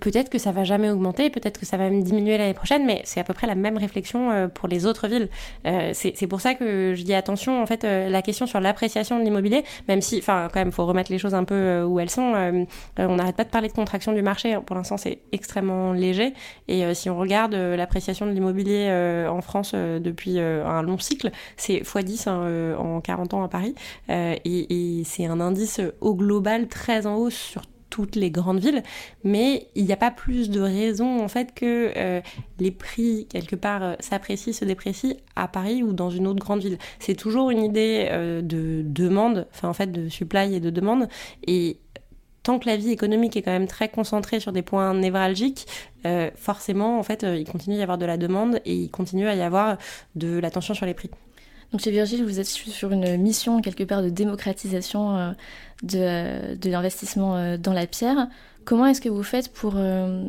Peut-être 0.00 0.30
que 0.30 0.38
ça 0.38 0.52
va 0.52 0.64
jamais 0.64 0.90
augmenter, 0.90 1.30
peut-être 1.30 1.58
que 1.58 1.66
ça 1.66 1.76
va 1.76 1.90
diminuer 1.90 2.38
l'année 2.38 2.54
prochaine, 2.54 2.84
mais 2.86 3.02
c'est 3.04 3.20
à 3.20 3.24
peu 3.24 3.34
près 3.34 3.46
la 3.46 3.54
même 3.54 3.76
réflexion 3.76 4.48
pour 4.54 4.68
les 4.68 4.86
autres 4.86 5.08
villes. 5.08 5.28
Euh, 5.66 5.90
c'est 5.94 6.26
pour 6.26 6.40
ça 6.40 6.54
que 6.54 6.94
je 6.94 7.02
dis 7.02 7.14
attention, 7.14 7.62
en 7.62 7.66
fait, 7.66 7.84
euh, 7.84 8.08
la 8.08 8.22
question 8.22 8.46
sur 8.46 8.60
l'appréciation 8.60 9.18
de 9.18 9.24
l'immobilier, 9.24 9.64
même 9.88 10.00
si, 10.00 10.18
enfin, 10.18 10.48
quand 10.52 10.60
même, 10.60 10.72
faut 10.72 10.86
remettre 10.86 11.12
les 11.12 11.18
choses 11.18 11.34
un 11.34 11.44
peu 11.44 11.54
euh, 11.54 11.84
où 11.84 12.00
elles 12.00 12.10
sont. 12.10 12.19
On 12.22 13.16
n'arrête 13.16 13.36
pas 13.36 13.44
de 13.44 13.50
parler 13.50 13.68
de 13.68 13.72
contraction 13.72 14.12
du 14.12 14.22
marché. 14.22 14.58
Pour 14.64 14.76
l'instant, 14.76 14.96
c'est 14.96 15.20
extrêmement 15.32 15.92
léger. 15.92 16.34
Et 16.68 16.94
si 16.94 17.10
on 17.10 17.18
regarde 17.18 17.54
l'appréciation 17.54 18.26
de 18.26 18.32
l'immobilier 18.32 18.90
en 19.28 19.40
France 19.40 19.74
depuis 19.74 20.38
un 20.38 20.82
long 20.82 20.98
cycle, 20.98 21.30
c'est 21.56 21.82
x10 21.82 22.28
hein, 22.28 22.76
en 22.78 23.00
40 23.00 23.34
ans 23.34 23.42
à 23.42 23.48
Paris. 23.48 23.74
et, 24.08 25.02
c'est 25.04 25.26
un 25.26 25.40
indice 25.40 25.80
au 26.00 26.14
global 26.14 26.68
très 26.68 27.06
en 27.06 27.16
hausse 27.16 27.34
sur 27.34 27.62
toutes 27.90 28.16
les 28.16 28.30
grandes 28.30 28.60
villes, 28.60 28.82
mais 29.24 29.66
il 29.74 29.84
n'y 29.84 29.92
a 29.92 29.96
pas 29.96 30.10
plus 30.10 30.48
de 30.48 30.60
raison 30.60 31.22
en 31.22 31.28
fait 31.28 31.52
que 31.54 31.92
euh, 31.96 32.20
les 32.58 32.70
prix 32.70 33.26
quelque 33.28 33.56
part 33.56 33.82
euh, 33.82 33.94
s'apprécient, 33.98 34.52
se 34.52 34.64
déprécient 34.64 35.14
à 35.36 35.48
Paris 35.48 35.82
ou 35.82 35.92
dans 35.92 36.08
une 36.08 36.26
autre 36.26 36.38
grande 36.38 36.62
ville. 36.62 36.78
C'est 37.00 37.16
toujours 37.16 37.50
une 37.50 37.62
idée 37.62 38.08
euh, 38.10 38.40
de 38.40 38.82
demande, 38.84 39.46
enfin 39.52 39.68
en 39.68 39.74
fait 39.74 39.88
de 39.88 40.08
supply 40.08 40.54
et 40.54 40.60
de 40.60 40.70
demande, 40.70 41.08
et 41.46 41.78
tant 42.42 42.58
que 42.58 42.66
la 42.66 42.76
vie 42.76 42.90
économique 42.90 43.36
est 43.36 43.42
quand 43.42 43.50
même 43.50 43.66
très 43.66 43.88
concentrée 43.88 44.40
sur 44.40 44.52
des 44.52 44.62
points 44.62 44.94
névralgiques, 44.94 45.66
forcément 46.36 46.98
en 46.98 47.02
fait 47.02 47.22
il 47.22 47.44
continue 47.44 47.76
à 47.76 47.80
y 47.80 47.82
avoir 47.82 47.98
de 47.98 48.06
la 48.06 48.16
demande 48.16 48.60
et 48.64 48.74
il 48.74 48.90
continue 48.90 49.28
à 49.28 49.34
y 49.34 49.42
avoir 49.42 49.76
de 50.14 50.38
la 50.38 50.50
tension 50.50 50.72
sur 50.72 50.86
les 50.86 50.94
prix. 50.94 51.10
Donc 51.72 51.80
chez 51.80 51.90
Virgile, 51.90 52.24
vous 52.24 52.40
êtes 52.40 52.46
sur 52.46 52.90
une 52.90 53.16
mission 53.16 53.60
quelque 53.60 53.84
part 53.84 54.02
de 54.02 54.10
démocratisation 54.10 55.16
euh, 55.16 55.32
de, 55.84 56.68
l'investissement 56.68 57.36
euh, 57.36 57.56
dans 57.56 57.72
la 57.72 57.86
pierre. 57.86 58.28
Comment 58.64 58.86
est-ce 58.86 59.00
que 59.00 59.08
vous 59.08 59.22
faites 59.22 59.52
pour, 59.52 59.74
euh, 59.76 60.24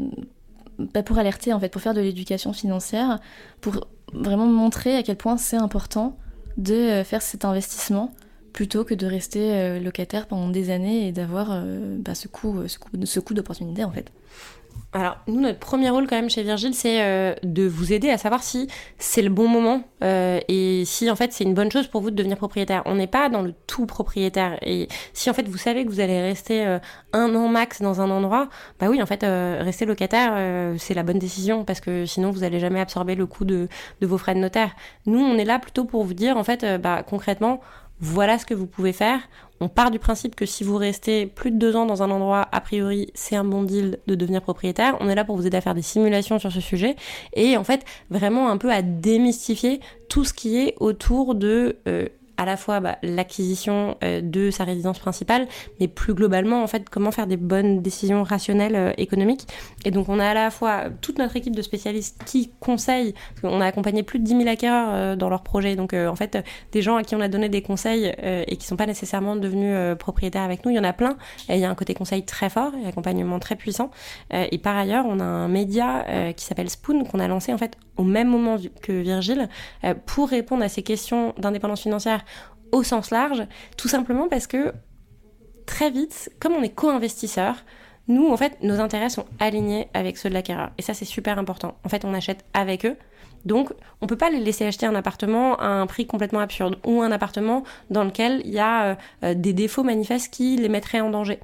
bah, 0.77 1.01
pour 1.01 1.17
alerter, 1.17 1.51
en 1.51 1.59
fait, 1.59 1.69
pour 1.69 1.81
faire 1.81 1.95
de 1.95 2.01
l'éducation 2.01 2.53
financière, 2.53 3.19
pour 3.59 3.87
vraiment 4.13 4.45
montrer 4.45 4.95
à 4.95 5.03
quel 5.03 5.15
point 5.15 5.37
c'est 5.37 5.57
important 5.57 6.17
de 6.57 7.01
faire 7.03 7.21
cet 7.21 7.45
investissement 7.45 8.11
plutôt 8.53 8.83
que 8.83 8.93
de 8.93 9.05
rester 9.05 9.79
locataire 9.79 10.27
pendant 10.27 10.49
des 10.49 10.69
années 10.69 11.07
et 11.07 11.11
d'avoir 11.11 11.63
bah, 11.99 12.15
ce 12.15 12.27
coût, 12.27 12.67
ce 12.67 12.79
coût, 12.79 12.89
ce 13.03 13.19
coût 13.19 13.33
d'opportunité 13.33 13.83
en 13.83 13.91
fait 13.91 14.11
alors, 14.93 15.19
nous, 15.27 15.39
notre 15.39 15.59
premier 15.59 15.89
rôle 15.89 16.05
quand 16.05 16.17
même 16.17 16.29
chez 16.29 16.43
Virgile, 16.43 16.73
c'est 16.73 17.01
euh, 17.01 17.33
de 17.43 17.65
vous 17.65 17.93
aider 17.93 18.09
à 18.09 18.17
savoir 18.17 18.43
si 18.43 18.67
c'est 18.97 19.21
le 19.21 19.29
bon 19.29 19.47
moment 19.47 19.83
euh, 20.03 20.41
et 20.49 20.83
si 20.83 21.09
en 21.09 21.15
fait 21.15 21.31
c'est 21.31 21.45
une 21.45 21.53
bonne 21.53 21.71
chose 21.71 21.87
pour 21.87 22.01
vous 22.01 22.11
de 22.11 22.15
devenir 22.15 22.35
propriétaire. 22.35 22.83
On 22.85 22.95
n'est 22.95 23.07
pas 23.07 23.29
dans 23.29 23.41
le 23.41 23.53
tout 23.67 23.85
propriétaire. 23.85 24.57
Et 24.61 24.89
si 25.13 25.29
en 25.29 25.33
fait 25.33 25.47
vous 25.47 25.57
savez 25.57 25.85
que 25.85 25.89
vous 25.89 26.01
allez 26.01 26.21
rester 26.21 26.65
euh, 26.67 26.79
un 27.13 27.33
an 27.35 27.47
max 27.47 27.81
dans 27.81 28.01
un 28.01 28.09
endroit, 28.09 28.49
bah 28.81 28.87
oui, 28.89 29.01
en 29.01 29.05
fait, 29.05 29.23
rester 29.23 29.85
locataire, 29.85 30.77
c'est 30.77 30.93
la 30.93 31.03
bonne 31.03 31.19
décision 31.19 31.63
parce 31.63 31.79
que 31.79 32.05
sinon 32.05 32.31
vous 32.31 32.43
allez 32.43 32.59
jamais 32.59 32.81
absorber 32.81 33.15
le 33.15 33.25
coût 33.25 33.45
de, 33.45 33.69
de, 34.01 34.07
vos 34.07 34.17
frais 34.17 34.35
de 34.35 34.39
notaire. 34.39 34.71
Nous, 35.05 35.19
on 35.19 35.37
est 35.37 35.45
là 35.45 35.57
plutôt 35.59 35.85
pour 35.85 36.03
vous 36.03 36.13
dire 36.13 36.35
en 36.35 36.43
fait, 36.43 36.65
bah 36.81 37.03
concrètement, 37.03 37.61
voilà 38.01 38.39
ce 38.39 38.45
que 38.45 38.53
vous 38.53 38.67
pouvez 38.67 38.93
faire. 38.93 39.21
On 39.59 39.69
part 39.69 39.91
du 39.91 39.99
principe 39.99 40.35
que 40.35 40.47
si 40.47 40.63
vous 40.63 40.75
restez 40.75 41.27
plus 41.27 41.51
de 41.51 41.57
deux 41.57 41.75
ans 41.75 41.85
dans 41.85 42.01
un 42.01 42.09
endroit, 42.09 42.47
a 42.51 42.61
priori, 42.61 43.11
c'est 43.13 43.35
un 43.35 43.43
bon 43.43 43.61
deal 43.61 43.99
de 44.07 44.15
devenir 44.15 44.41
propriétaire. 44.41 44.97
On 44.99 45.07
est 45.07 45.13
là 45.13 45.23
pour 45.23 45.35
vous 45.35 45.45
aider 45.45 45.57
à 45.57 45.61
faire 45.61 45.75
des 45.75 45.83
simulations 45.83 46.39
sur 46.39 46.51
ce 46.51 46.59
sujet 46.59 46.95
et 47.33 47.55
en 47.57 47.63
fait 47.63 47.85
vraiment 48.09 48.49
un 48.49 48.57
peu 48.57 48.71
à 48.71 48.81
démystifier 48.81 49.79
tout 50.09 50.25
ce 50.25 50.33
qui 50.33 50.57
est 50.57 50.73
autour 50.79 51.35
de 51.35 51.77
euh, 51.87 52.07
à 52.41 52.45
la 52.45 52.57
fois 52.57 52.79
bah, 52.79 52.97
l'acquisition 53.03 53.97
euh, 54.03 54.19
de 54.23 54.49
sa 54.49 54.63
résidence 54.63 54.97
principale, 54.97 55.47
mais 55.79 55.87
plus 55.87 56.15
globalement, 56.15 56.63
en 56.63 56.67
fait, 56.67 56.89
comment 56.89 57.11
faire 57.11 57.27
des 57.27 57.37
bonnes 57.37 57.83
décisions 57.83 58.23
rationnelles 58.23 58.75
euh, 58.75 58.93
économiques. 58.97 59.47
Et 59.85 59.91
donc, 59.91 60.09
on 60.09 60.19
a 60.19 60.25
à 60.25 60.33
la 60.33 60.49
fois 60.49 60.85
toute 61.01 61.19
notre 61.19 61.35
équipe 61.35 61.55
de 61.55 61.61
spécialistes 61.61 62.19
qui 62.25 62.51
conseillent, 62.59 63.13
on 63.43 63.61
a 63.61 63.65
accompagné 63.67 64.01
plus 64.01 64.17
de 64.17 64.23
10 64.23 64.37
000 64.37 64.49
acquéreurs 64.49 64.89
euh, 64.89 65.15
dans 65.15 65.29
leurs 65.29 65.43
projets, 65.43 65.75
donc 65.75 65.93
en 65.93 66.15
fait, 66.15 66.43
des 66.71 66.81
gens 66.81 66.95
à 66.95 67.03
qui 67.03 67.15
on 67.15 67.21
a 67.21 67.27
donné 67.27 67.47
des 67.47 67.61
conseils 67.61 68.13
et 68.23 68.55
qui 68.57 68.65
sont 68.65 68.75
pas 68.75 68.85
nécessairement 68.85 69.35
devenus 69.35 69.97
propriétaires 69.97 70.43
avec 70.43 70.65
nous, 70.65 70.71
il 70.71 70.77
y 70.77 70.79
en 70.79 70.83
a 70.83 70.93
plein. 70.93 71.17
Et 71.49 71.55
il 71.55 71.59
y 71.59 71.65
a 71.65 71.69
un 71.69 71.75
côté 71.75 71.93
conseil 71.93 72.23
très 72.23 72.49
fort 72.49 72.71
et 72.81 72.87
accompagnement 72.87 73.39
très 73.39 73.55
puissant. 73.55 73.91
et 74.31 74.57
par 74.57 74.77
ailleurs, 74.77 75.05
on 75.07 75.19
a 75.19 75.23
un 75.23 75.47
média 75.47 76.33
qui 76.35 76.45
s'appelle 76.45 76.69
Spoon 76.69 77.03
qu'on 77.03 77.19
a 77.19 77.27
lancé 77.27 77.53
en 77.53 77.57
fait 77.57 77.77
au 78.01 78.03
même 78.03 78.27
moment 78.27 78.57
que 78.81 78.91
Virgile 78.91 79.47
pour 80.05 80.29
répondre 80.29 80.63
à 80.63 80.69
ces 80.69 80.81
questions 80.81 81.33
d'indépendance 81.37 81.81
financière 81.81 82.25
au 82.71 82.83
sens 82.83 83.11
large, 83.11 83.43
tout 83.77 83.87
simplement 83.87 84.27
parce 84.27 84.47
que 84.47 84.73
très 85.65 85.91
vite, 85.91 86.31
comme 86.39 86.53
on 86.53 86.63
est 86.63 86.69
co-investisseur, 86.69 87.55
nous, 88.07 88.27
en 88.29 88.37
fait, 88.37 88.57
nos 88.63 88.79
intérêts 88.79 89.09
sont 89.09 89.25
alignés 89.39 89.87
avec 89.93 90.17
ceux 90.17 90.29
de 90.29 90.33
l'acquéreur. 90.33 90.71
Et 90.77 90.81
ça, 90.81 90.93
c'est 90.93 91.05
super 91.05 91.37
important. 91.37 91.77
En 91.85 91.89
fait, 91.89 92.03
on 92.03 92.13
achète 92.13 92.43
avec 92.53 92.85
eux. 92.85 92.97
Donc, 93.45 93.71
on 94.01 94.07
peut 94.07 94.17
pas 94.17 94.29
les 94.29 94.39
laisser 94.39 94.65
acheter 94.65 94.85
un 94.85 94.95
appartement 94.95 95.55
à 95.59 95.67
un 95.67 95.87
prix 95.87 96.05
complètement 96.05 96.39
absurde 96.39 96.77
ou 96.85 97.01
un 97.01 97.11
appartement 97.11 97.63
dans 97.89 98.03
lequel 98.03 98.41
il 98.45 98.51
y 98.51 98.59
a 98.59 98.83
euh, 98.83 98.95
euh, 99.23 99.33
des 99.33 99.53
défauts 99.53 99.83
manifestes 99.83 100.31
qui 100.33 100.57
les 100.57 100.69
mettraient 100.69 101.01
en 101.01 101.09
danger. 101.09 101.39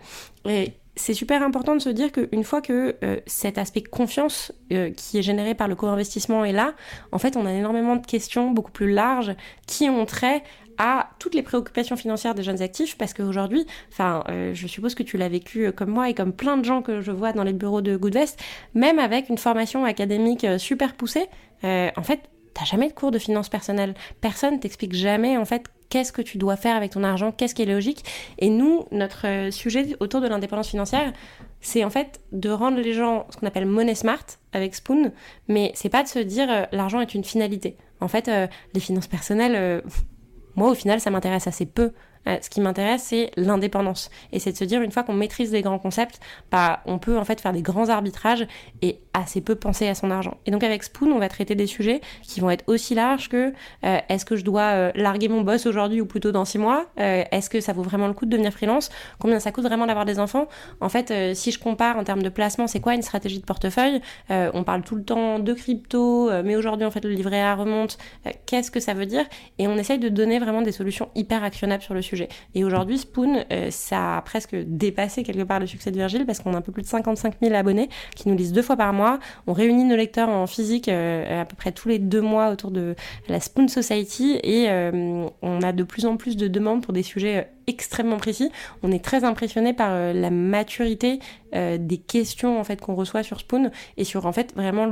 Et 0.45 0.73
c'est 0.98 1.13
super 1.13 1.44
important 1.44 1.75
de 1.75 1.80
se 1.80 1.89
dire 1.89 2.12
qu'une 2.12 2.44
fois 2.44 2.62
que 2.62 2.96
euh, 3.04 3.20
cet 3.25 3.58
aspect 3.58 3.82
confiance 3.82 4.51
qui 4.70 5.18
est 5.18 5.22
généré 5.22 5.56
par 5.56 5.68
le 5.68 5.75
co-investissement 5.75 6.44
est 6.44 6.51
là, 6.51 6.74
en 7.12 7.20
fait, 7.20 7.38
on 7.38 7.46
a 7.46 7.54
énormément 7.54 7.96
de 7.96 8.06
questions 8.06 8.51
beaucoup 8.51 8.72
plus 8.72 8.92
larges 8.92 9.34
qui 9.66 9.89
ont 9.89 10.06
trait 10.06 10.44
à 10.77 11.10
toutes 11.20 11.34
les 11.34 11.42
préoccupations 11.42 11.96
financières 11.96 12.36
des 12.36 12.44
jeunes 12.44 12.62
actifs 12.62 12.98
parce 12.98 13.13
qu'aujourd'hui, 13.13 13.66
enfin, 13.92 14.24
euh, 14.30 14.54
je 14.54 14.68
suppose 14.68 14.96
que 14.96 15.04
tu 15.04 15.18
l'as 15.18 15.30
vécu 15.30 15.68
euh, 15.68 15.72
comme 15.72 15.89
moi 15.89 16.10
et 16.10 16.13
comme 16.13 16.34
plein 16.34 16.58
de 16.58 16.66
gens 16.66 16.82
que 16.82 17.01
je 17.01 17.12
vois 17.12 17.34
dans 17.34 17.44
les 17.44 17.54
bureaux 17.54 17.82
de 17.82 17.98
Goodvest, 17.98 18.39
même 18.74 19.00
avec 19.00 19.30
une 19.30 19.38
formation 19.38 19.86
académique 19.86 20.44
euh, 20.44 20.58
super 20.58 20.94
poussée, 20.94 21.27
en 21.63 22.04
fait, 22.04 22.20
t'as 22.54 22.66
jamais 22.66 22.88
de 22.88 22.94
cours 22.94 23.10
de 23.10 23.18
finances 23.18 23.50
personnelles. 23.50 23.96
Personne 24.22 24.60
t'explique 24.60 24.94
jamais 24.94 25.38
en 25.38 25.46
fait 25.46 25.63
qu'est-ce 25.89 26.12
que 26.12 26.22
tu 26.22 26.38
dois 26.38 26.56
faire 26.56 26.75
avec 26.75 26.91
ton 26.91 27.03
argent, 27.03 27.32
qu'est-ce 27.32 27.56
qui 27.56 27.63
est 27.63 27.65
logique. 27.65 28.03
Et 28.39 28.50
nous, 28.50 28.86
notre 28.91 29.50
sujet 29.51 29.96
autour 30.00 30.22
de 30.22 30.27
l'indépendance 30.27 30.70
financière, 30.70 31.13
c'est 31.62 31.84
en 31.84 31.89
fait 31.89 32.22
de 32.32 32.50
rendre 32.50 32.77
les 32.79 32.94
gens 32.94 33.25
ce 33.29 33.38
qu'on 33.38 33.48
appelle 33.48 33.65
money 33.65 33.96
smart 33.96 34.24
avec 34.53 34.75
Spoon, 34.75 35.12
mais 35.48 35.72
c'est 35.75 35.89
pas 35.89 36.03
de 36.03 36.08
se 36.08 36.20
dire 36.20 36.67
l'argent 36.72 37.01
est 37.01 37.13
une 37.13 37.24
finalité. 37.24 37.77
En 38.00 38.08
fait, 38.08 38.29
les 38.74 38.79
finances 38.79 39.08
personnelles, 39.08 39.84
moi, 40.56 40.70
au 40.72 40.75
final, 40.75 41.00
ça 41.00 41.10
m'intéresse 41.10 41.48
assez 41.48 41.65
peu. 41.65 41.94
Euh, 42.27 42.38
ce 42.41 42.50
qui 42.50 42.62
m'intéresse, 42.62 43.03
c'est 43.03 43.31
l'indépendance. 43.38 44.10
Et 44.31 44.39
c'est 44.39 44.51
de 44.51 44.57
se 44.57 44.65
dire, 44.65 44.81
une 44.81 44.91
fois 44.91 45.03
qu'on 45.03 45.13
maîtrise 45.13 45.51
les 45.51 45.62
grands 45.62 45.79
concepts, 45.79 46.19
bah, 46.51 46.81
on 46.86 47.00
peut 47.00 47.17
en 47.17 47.25
fait 47.25 47.39
faire 47.39 47.53
des 47.53 47.62
grands 47.62 47.89
arbitrages 47.89 48.46
et 48.81 49.00
assez 49.13 49.41
peu 49.41 49.55
penser 49.55 49.88
à 49.88 49.96
son 49.96 50.12
argent. 50.12 50.38
Et 50.46 50.51
donc 50.51 50.63
avec 50.63 50.84
Spoon, 50.84 51.12
on 51.12 51.19
va 51.19 51.29
traiter 51.29 51.55
des 51.55 51.67
sujets 51.67 52.01
qui 52.22 52.39
vont 52.39 52.50
être 52.50 52.63
aussi 52.67 52.93
larges 52.93 53.29
que 53.29 53.53
euh, 53.84 54.00
est-ce 54.10 54.25
que 54.25 54.36
je 54.36 54.43
dois 54.43 54.62
euh, 54.62 54.91
larguer 54.96 55.27
mon 55.27 55.41
boss 55.41 55.65
aujourd'hui 55.65 56.01
ou 56.01 56.05
plutôt 56.05 56.31
dans 56.31 56.46
six 56.46 56.57
mois? 56.57 56.86
Est-ce 56.98 57.50
que 57.50 57.62
ça 57.62 57.74
vaut 57.74 57.81
vraiment 57.81 58.07
le 58.07 58.13
coup 58.13 58.25
de 58.25 58.31
devenir 58.31 58.51
freelance? 58.51 58.89
Combien 59.19 59.39
ça 59.39 59.51
coûte 59.51 59.63
vraiment 59.63 59.86
d'avoir 59.86 60.05
des 60.05 60.19
enfants? 60.19 60.48
En 60.81 60.89
fait, 60.89 61.36
si 61.36 61.51
je 61.51 61.60
compare 61.60 61.98
en 61.98 62.03
termes 62.03 62.24
de 62.24 62.29
placement, 62.29 62.68
c'est 62.68 62.79
quoi 62.79 62.94
une 62.94 63.01
stratégie 63.01 63.40
de 63.40 63.46
portefeuille? 63.46 64.01
On 64.29 64.63
parle 64.63 64.83
tout 64.83 64.96
le 64.96 65.03
temps 65.03 65.40
de 65.40 65.53
crypto, 65.53 66.29
mais 66.44 66.55
aujourd'hui 66.55 66.85
en 66.85 66.92
fait 66.92 67.03
le 67.03 67.11
livret 67.11 67.42
A 67.42 67.55
remonte. 67.55 67.98
Qu'est-ce 68.46 68.72
que 68.72 68.79
ça 68.79 68.94
veut 68.94 69.05
dire? 69.05 69.25
Et 69.57 69.68
on 69.68 69.77
essaye 69.77 70.00
de 70.00 70.09
donner 70.09 70.40
vraiment 70.40 70.61
des 70.61 70.72
solutions 70.72 71.09
hyper 71.16 71.44
actionnables 71.44 71.83
sur 71.83 71.94
le 71.94 72.01
sujet. 72.01 72.17
Et 72.56 72.64
aujourd'hui, 72.64 72.98
Spoon, 72.98 73.44
euh, 73.51 73.70
ça 73.72 74.18
a 74.18 74.22
presque 74.22 74.56
dépassé 74.56 75.24
quelque 75.24 75.44
part 75.44 75.60
le 75.60 75.68
succès 75.68 75.92
de 75.92 75.98
Virgile 75.98 76.25
parce 76.25 76.40
qu'on 76.40 76.53
a 76.53 76.58
un 76.58 76.62
peu 76.62 76.72
plus 76.72 76.82
de 76.82 76.88
55 76.88 77.36
000 77.42 77.53
abonnés 77.56 77.90
qui 78.16 78.30
nous 78.30 78.36
lisent 78.36 78.53
deux 78.53 78.62
fois 78.62 78.77
par 78.77 78.94
mois. 78.94 79.20
On 79.48 79.53
réunit 79.53 79.84
nos 79.84 79.96
lecteurs 79.96 80.30
en 80.30 80.48
physique 80.48 80.88
euh, 80.88 81.42
à 81.42 81.46
peu 81.46 81.56
près 81.56 81.72
tous 81.72 81.90
les 81.90 82.00
deux 82.00 82.22
mois 82.22 82.50
autour 82.50 82.72
de 82.72 82.96
la 83.27 83.40
Spoon 83.40 83.68
Society 83.68 84.40
et 84.44 84.70
euh, 84.70 85.27
on 85.42 85.62
a 85.62 85.72
de 85.72 85.84
plus 85.84 86.06
en 86.06 86.18
plus 86.18 86.38
de 86.38 86.48
demandes 86.48 86.84
pour 86.84 86.94
des 86.94 87.03
sujets 87.03 87.50
extrêmement 87.68 88.18
précis. 88.18 88.51
On 88.84 88.92
est 88.92 89.03
très 89.03 89.24
impressionné 89.24 89.74
par 89.74 89.92
la 90.14 90.30
maturité 90.30 91.20
des 91.51 91.98
questions 91.98 92.64
qu'on 92.82 92.96
reçoit 92.96 93.24
sur 93.24 93.42
Spoon 93.42 93.72
et 93.98 94.06
sur 94.06 94.25
en 94.25 94.32
fait 94.32 94.53
vraiment 94.56 94.90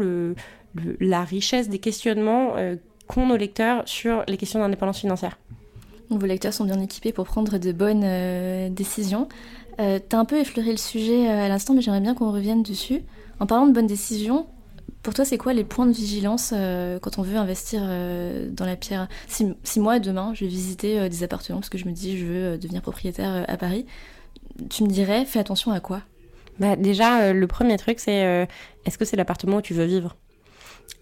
la 0.99 1.23
richesse 1.23 1.69
des 1.69 1.79
questionnements 1.79 2.55
qu'ont 3.07 3.27
nos 3.27 3.37
lecteurs 3.37 3.83
sur 3.85 4.23
les 4.27 4.37
questions 4.37 4.59
d'indépendance 4.59 4.99
financière 4.99 5.37
vos 6.09 6.25
lecteurs 6.25 6.53
sont 6.53 6.65
bien 6.65 6.79
équipés 6.81 7.11
pour 7.11 7.25
prendre 7.25 7.57
de 7.57 7.71
bonnes 7.71 8.03
euh, 8.03 8.69
décisions. 8.69 9.27
Euh, 9.79 9.99
un 10.13 10.25
peu 10.25 10.37
effleuré 10.37 10.71
le 10.71 10.77
sujet 10.77 11.27
euh, 11.27 11.45
à 11.45 11.49
l'instant, 11.49 11.73
mais 11.73 11.81
j'aimerais 11.81 12.01
bien 12.01 12.15
qu'on 12.15 12.31
revienne 12.31 12.63
dessus. 12.63 13.01
En 13.39 13.45
parlant 13.45 13.67
de 13.67 13.73
bonnes 13.73 13.87
décisions, 13.87 14.47
pour 15.03 15.13
toi, 15.13 15.25
c'est 15.25 15.37
quoi 15.37 15.53
les 15.53 15.63
points 15.63 15.85
de 15.85 15.91
vigilance 15.91 16.51
quand 17.01 17.19
on 17.19 17.21
veut 17.21 17.35
investir 17.35 17.81
dans 17.81 18.65
la 18.65 18.75
pierre? 18.75 19.07
Si, 19.27 19.79
moi, 19.79 19.99
demain, 19.99 20.31
je 20.33 20.45
vais 20.45 20.49
visiter 20.49 21.09
des 21.09 21.23
appartements 21.23 21.59
parce 21.59 21.69
que 21.69 21.77
je 21.77 21.85
me 21.85 21.91
dis 21.91 22.17
je 22.17 22.25
veux 22.25 22.57
devenir 22.57 22.81
propriétaire 22.81 23.45
à 23.47 23.57
Paris, 23.57 23.85
tu 24.69 24.83
me 24.83 24.89
dirais 24.89 25.25
fais 25.25 25.37
attention 25.37 25.71
à 25.71 25.79
quoi? 25.79 26.01
Bah, 26.59 26.75
Déjà, 26.75 27.33
le 27.33 27.45
premier 27.45 27.77
truc, 27.77 27.99
c'est 27.99 28.47
est-ce 28.85 28.97
que 28.97 29.05
c'est 29.05 29.17
l'appartement 29.17 29.57
où 29.57 29.61
tu 29.61 29.75
veux 29.75 29.85
vivre? 29.85 30.15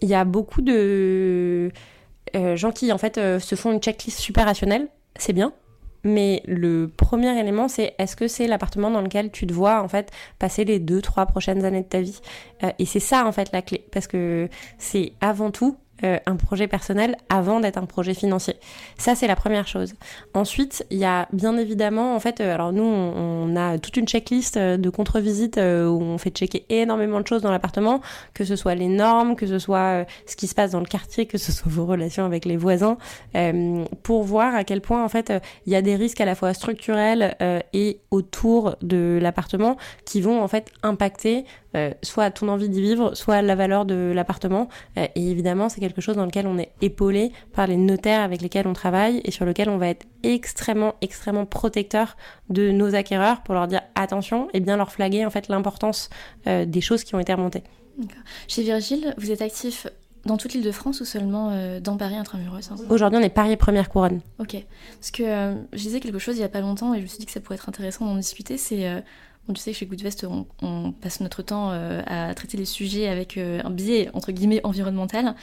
Il 0.02 0.08
y 0.08 0.14
a 0.14 0.24
beaucoup 0.24 0.60
de 0.60 1.70
euh, 2.34 2.56
gens 2.56 2.72
qui 2.72 2.92
en 2.92 2.98
fait 2.98 3.18
euh, 3.18 3.38
se 3.38 3.54
font 3.54 3.72
une 3.72 3.80
checklist 3.80 4.18
super 4.18 4.46
rationnelle, 4.46 4.88
c'est 5.16 5.32
bien. 5.32 5.52
Mais 6.06 6.42
le 6.46 6.86
premier 6.88 7.38
élément, 7.38 7.66
c'est 7.66 7.94
est-ce 7.98 8.14
que 8.14 8.28
c'est 8.28 8.46
l'appartement 8.46 8.90
dans 8.90 9.00
lequel 9.00 9.30
tu 9.30 9.46
te 9.46 9.54
vois 9.54 9.82
en 9.82 9.88
fait 9.88 10.10
passer 10.38 10.64
les 10.66 10.78
deux, 10.78 11.00
trois 11.00 11.24
prochaines 11.24 11.64
années 11.64 11.82
de 11.82 11.88
ta 11.88 12.02
vie? 12.02 12.20
Euh, 12.62 12.70
Et 12.78 12.84
c'est 12.84 13.00
ça 13.00 13.26
en 13.26 13.32
fait 13.32 13.50
la 13.52 13.62
clé, 13.62 13.86
parce 13.90 14.06
que 14.06 14.48
c'est 14.76 15.12
avant 15.22 15.50
tout 15.50 15.78
euh, 16.04 16.18
un 16.26 16.36
projet 16.36 16.68
personnel 16.68 17.16
avant 17.28 17.60
d'être 17.60 17.78
un 17.78 17.86
projet 17.86 18.14
financier. 18.14 18.56
Ça, 18.98 19.14
c'est 19.14 19.26
la 19.26 19.36
première 19.36 19.66
chose. 19.66 19.94
Ensuite, 20.34 20.84
il 20.90 20.98
y 20.98 21.04
a 21.04 21.28
bien 21.32 21.56
évidemment, 21.56 22.14
en 22.14 22.20
fait, 22.20 22.40
euh, 22.40 22.54
alors 22.54 22.72
nous, 22.72 22.84
on, 22.84 23.56
a 23.56 23.78
toute 23.78 23.96
une 23.96 24.06
checklist 24.06 24.56
euh, 24.56 24.76
de 24.76 24.90
contre-visites 24.90 25.56
où 25.56 26.02
on 26.02 26.18
fait 26.18 26.30
checker 26.30 26.66
énormément 26.68 27.20
de 27.20 27.26
choses 27.26 27.42
dans 27.42 27.50
l'appartement, 27.50 28.00
que 28.34 28.44
ce 28.44 28.56
soit 28.56 28.74
les 28.74 28.88
normes, 28.88 29.34
que 29.34 29.46
ce 29.46 29.58
soit 29.58 30.04
ce 30.26 30.36
qui 30.36 30.46
se 30.46 30.54
passe 30.54 30.72
dans 30.72 30.80
le 30.80 30.86
quartier, 30.86 31.26
que 31.26 31.38
ce 31.38 31.52
soit 31.52 31.70
vos 31.70 31.86
relations 31.86 32.24
avec 32.24 32.44
les 32.44 32.56
voisins, 32.56 32.96
pour 34.02 34.24
voir 34.24 34.54
à 34.54 34.64
quel 34.64 34.80
point, 34.80 35.04
en 35.04 35.08
fait, 35.08 35.32
il 35.66 35.72
y 35.72 35.76
a 35.76 35.82
des 35.82 35.96
risques 35.96 36.20
à 36.20 36.24
la 36.24 36.34
fois 36.34 36.52
structurels 36.54 37.36
et 37.72 38.00
autour 38.10 38.76
de 38.82 39.18
l'appartement 39.20 39.76
qui 40.04 40.20
vont, 40.20 40.42
en 40.42 40.48
fait, 40.48 40.70
impacter 40.82 41.44
euh, 41.74 41.90
soit 42.02 42.30
ton 42.30 42.48
envie 42.48 42.68
d'y 42.68 42.80
vivre, 42.80 43.14
soit 43.14 43.42
la 43.42 43.54
valeur 43.56 43.84
de 43.84 44.12
l'appartement. 44.14 44.68
Euh, 44.96 45.06
et 45.14 45.30
évidemment, 45.30 45.68
c'est 45.68 45.80
quelque 45.80 46.00
chose 46.00 46.16
dans 46.16 46.24
lequel 46.24 46.46
on 46.46 46.56
est 46.58 46.70
épaulé 46.80 47.32
par 47.52 47.66
les 47.66 47.76
notaires 47.76 48.22
avec 48.22 48.42
lesquels 48.42 48.68
on 48.68 48.72
travaille 48.72 49.20
et 49.24 49.30
sur 49.30 49.44
lequel 49.44 49.68
on 49.68 49.76
va 49.76 49.88
être 49.88 50.06
extrêmement, 50.22 50.94
extrêmement 51.00 51.46
protecteur 51.46 52.16
de 52.48 52.70
nos 52.70 52.94
acquéreurs 52.94 53.42
pour 53.42 53.54
leur 53.54 53.66
dire 53.66 53.82
attention 53.96 54.48
et 54.54 54.60
bien 54.60 54.76
leur 54.76 54.92
flaguer 54.92 55.26
en 55.26 55.30
fait 55.30 55.48
l'importance 55.48 56.10
euh, 56.46 56.64
des 56.64 56.80
choses 56.80 57.02
qui 57.02 57.14
ont 57.16 57.20
été 57.20 57.34
remontées. 57.34 57.64
Chez 58.46 58.62
Virgile, 58.62 59.14
vous 59.18 59.30
êtes 59.30 59.42
actif 59.42 59.86
dans 60.26 60.36
toute 60.36 60.54
l'île 60.54 60.64
de 60.64 60.72
France 60.72 61.00
ou 61.00 61.04
seulement 61.04 61.52
dans 61.80 61.96
Paris 61.98 62.16
intramuros 62.16 62.70
hein 62.70 62.76
Aujourd'hui, 62.88 63.18
on 63.20 63.22
est 63.22 63.28
Paris 63.28 63.56
première 63.56 63.90
couronne. 63.90 64.20
Ok. 64.38 64.56
Parce 64.98 65.10
que 65.10 65.54
je 65.72 65.78
disais 65.78 66.00
quelque 66.00 66.18
chose 66.18 66.36
il 66.36 66.38
n'y 66.38 66.44
a 66.44 66.48
pas 66.48 66.62
longtemps 66.62 66.94
et 66.94 66.98
je 66.98 67.02
me 67.02 67.06
suis 67.06 67.18
dit 67.18 67.26
que 67.26 67.32
ça 67.32 67.40
pourrait 67.40 67.56
être 67.56 67.68
intéressant 67.68 68.06
d'en 68.06 68.16
discuter. 68.16 68.56
C'est 68.56 69.02
tu 69.52 69.60
sais 69.60 69.72
que 69.72 69.76
chez 69.76 69.86
Goodvest, 69.86 70.24
on, 70.24 70.46
on 70.62 70.92
passe 70.92 71.20
notre 71.20 71.42
temps 71.42 71.70
à 71.70 72.34
traiter 72.34 72.56
les 72.56 72.64
sujets 72.64 73.08
avec 73.08 73.36
un 73.36 73.70
biais, 73.70 74.10
entre 74.14 74.32
guillemets, 74.32 74.60
environnemental. 74.64 75.34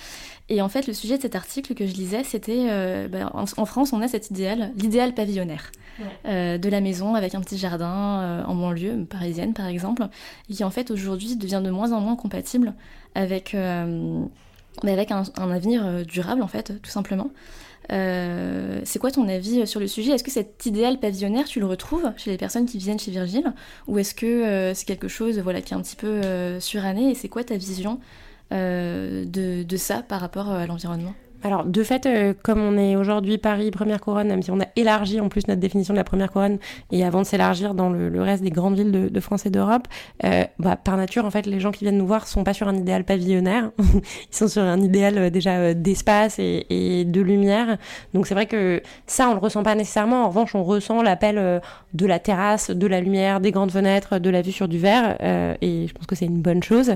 Et 0.49 0.61
en 0.61 0.69
fait, 0.69 0.87
le 0.87 0.93
sujet 0.93 1.17
de 1.17 1.21
cet 1.21 1.35
article 1.35 1.75
que 1.75 1.85
je 1.85 1.93
lisais, 1.93 2.23
c'était 2.23 3.07
bah, 3.07 3.31
en, 3.33 3.65
France, 3.65 3.93
on 3.93 4.01
a 4.01 4.07
cet 4.07 4.31
idéal, 4.31 4.71
l'idéal 4.75 5.13
pavillonnaire. 5.13 5.71
de 6.25 6.69
la 6.69 6.81
maison 6.81 7.15
avec 7.15 7.35
un 7.35 7.41
petit 7.41 7.57
jardin 7.57 8.43
en 8.47 8.55
banlieue 8.55 9.05
parisienne 9.05 9.53
par 9.53 9.67
exemple, 9.67 10.07
et 10.49 10.53
qui 10.53 10.63
en 10.63 10.71
fait 10.71 10.89
aujourd'hui 10.89 11.35
devient 11.35 11.61
de 11.63 11.69
moins 11.69 11.91
en 11.91 12.01
moins 12.01 12.15
compatible 12.15 12.73
avec, 13.13 13.55
avec 13.55 15.11
un, 15.11 15.23
un, 15.37 15.51
avenir 15.51 16.05
durable 16.05 16.41
en 16.41 16.47
fait, 16.47 16.81
tout 16.81 16.89
simplement. 16.89 17.29
Euh, 17.91 18.81
c'est 18.83 18.99
quoi 18.99 19.11
ton 19.11 19.27
avis 19.27 19.65
sur 19.67 19.79
le 19.79 19.87
sujet? 19.87 20.11
Est-ce 20.11 20.23
que 20.23 20.31
cet 20.31 20.65
idéal 20.65 20.99
pavillonnaire, 20.99 21.45
tu 21.45 21.59
le 21.59 21.65
retrouves 21.65 22.11
chez 22.17 22.31
les 22.31 22.37
personnes 22.37 22.65
qui 22.65 22.77
viennent 22.77 22.99
chez 22.99 23.11
Virgile? 23.11 23.53
Ou 23.87 23.99
est-ce 23.99 24.15
que 24.15 24.25
euh, 24.25 24.73
c'est 24.73 24.85
quelque 24.85 25.07
chose 25.07 25.39
voilà, 25.39 25.61
qui 25.61 25.73
est 25.73 25.77
un 25.77 25.81
petit 25.81 25.95
peu 25.95 26.07
euh, 26.07 26.59
suranné? 26.59 27.11
Et 27.11 27.15
c'est 27.15 27.29
quoi 27.29 27.43
ta 27.43 27.57
vision 27.57 27.99
de, 28.51 29.63
de, 29.63 29.77
ça 29.77 30.01
par 30.01 30.19
rapport 30.19 30.49
à 30.49 30.67
l'environnement? 30.67 31.13
Alors, 31.43 31.65
de 31.65 31.83
fait, 31.83 32.05
euh, 32.05 32.33
comme 32.43 32.61
on 32.61 32.77
est 32.77 32.95
aujourd'hui 32.95 33.37
Paris 33.37 33.71
première 33.71 33.99
couronne, 33.99 34.27
même 34.27 34.43
si 34.43 34.51
on 34.51 34.59
a 34.59 34.65
élargi 34.75 35.19
en 35.19 35.29
plus 35.29 35.47
notre 35.47 35.59
définition 35.59 35.93
de 35.93 35.97
la 35.97 36.03
première 36.03 36.31
couronne, 36.31 36.59
et 36.91 37.03
avant 37.03 37.21
de 37.21 37.25
s'élargir 37.25 37.73
dans 37.73 37.89
le, 37.89 38.21
reste 38.21 38.43
des 38.43 38.51
grandes 38.51 38.75
villes 38.75 38.91
de, 38.91 39.19
France 39.19 39.45
et 39.45 39.49
d'Europe, 39.49 39.87
euh, 40.23 40.43
bah, 40.59 40.75
par 40.75 40.97
nature, 40.97 41.25
en 41.25 41.31
fait, 41.31 41.47
les 41.47 41.59
gens 41.59 41.71
qui 41.71 41.83
viennent 41.83 41.97
nous 41.97 42.05
voir 42.05 42.27
sont 42.27 42.43
pas 42.43 42.53
sur 42.53 42.67
un 42.67 42.75
idéal 42.75 43.03
pavillonnaire, 43.03 43.71
ils 43.79 44.35
sont 44.35 44.47
sur 44.47 44.61
un 44.61 44.79
idéal 44.79 45.17
euh, 45.17 45.29
déjà 45.29 45.73
d'espace 45.73 46.37
et, 46.37 47.05
de 47.05 47.21
lumière. 47.21 47.77
Donc 48.13 48.27
c'est 48.27 48.35
vrai 48.35 48.45
que 48.45 48.81
ça, 49.07 49.29
on 49.29 49.33
le 49.33 49.39
ressent 49.39 49.63
pas 49.63 49.75
nécessairement. 49.75 50.25
En 50.25 50.27
revanche, 50.27 50.53
on 50.53 50.63
ressent 50.63 51.01
l'appel 51.01 51.61
de 51.93 52.05
la 52.05 52.19
terrasse, 52.19 52.69
de 52.69 52.87
la 52.87 53.01
lumière, 53.01 53.39
des 53.39 53.51
grandes 53.51 53.71
fenêtres, 53.71 54.19
de 54.19 54.29
la 54.29 54.41
vue 54.41 54.51
sur 54.51 54.67
du 54.67 54.77
verre, 54.77 55.17
et 55.61 55.87
je 55.87 55.93
pense 55.93 56.05
que 56.05 56.15
c'est 56.15 56.25
une 56.25 56.41
bonne 56.41 56.63
chose. 56.63 56.93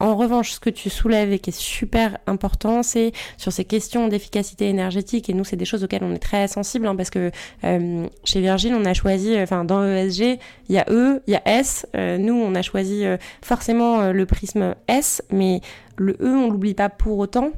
En 0.00 0.14
revanche, 0.14 0.52
ce 0.52 0.60
que 0.60 0.70
tu 0.70 0.90
soulèves 0.90 1.32
et 1.32 1.40
qui 1.40 1.50
est 1.50 1.58
super 1.58 2.18
important, 2.28 2.84
c'est 2.84 3.12
sur 3.36 3.52
ces 3.52 3.64
questions 3.64 4.06
d'efficacité 4.06 4.68
énergétique. 4.68 5.28
Et 5.28 5.34
nous, 5.34 5.44
c'est 5.44 5.56
des 5.56 5.64
choses 5.64 5.82
auxquelles 5.82 6.04
on 6.04 6.14
est 6.14 6.20
très 6.20 6.46
sensible, 6.46 6.86
hein, 6.86 6.94
parce 6.94 7.10
que 7.10 7.32
euh, 7.64 8.06
chez 8.22 8.40
Virgin, 8.40 8.74
on 8.74 8.84
a 8.84 8.94
choisi, 8.94 9.34
euh, 9.34 9.42
enfin 9.42 9.64
dans 9.64 9.84
ESG, 9.84 10.38
il 10.68 10.74
y 10.74 10.78
a 10.78 10.86
E, 10.88 11.20
il 11.26 11.32
y 11.32 11.36
a 11.36 11.42
S. 11.44 11.86
Euh, 11.96 12.16
nous, 12.16 12.34
on 12.34 12.54
a 12.54 12.62
choisi 12.62 13.04
forcément 13.42 14.12
le 14.12 14.26
prisme 14.26 14.76
S, 14.86 15.22
mais 15.30 15.60
le 15.96 16.12
E, 16.20 16.28
on 16.28 16.50
l'oublie 16.50 16.74
pas 16.74 16.88
pour 16.88 17.18
autant. 17.18 17.50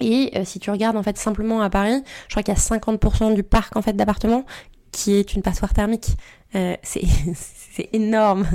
Et 0.00 0.32
si 0.44 0.60
tu 0.60 0.70
regardes 0.70 0.96
en 0.96 1.02
fait 1.02 1.18
simplement 1.18 1.60
à 1.60 1.68
Paris, 1.68 2.02
je 2.28 2.32
crois 2.32 2.42
qu'il 2.42 2.54
y 2.54 2.56
a 2.56 2.60
50% 2.60 3.34
du 3.34 3.42
parc 3.42 3.76
en 3.76 3.82
fait 3.82 3.92
d'appartements 3.92 4.46
qui 4.92 5.14
est 5.14 5.34
une 5.34 5.42
passoire 5.42 5.74
thermique. 5.74 6.16
Euh, 6.54 6.76
c'est 6.82 7.88
énorme. 7.92 8.46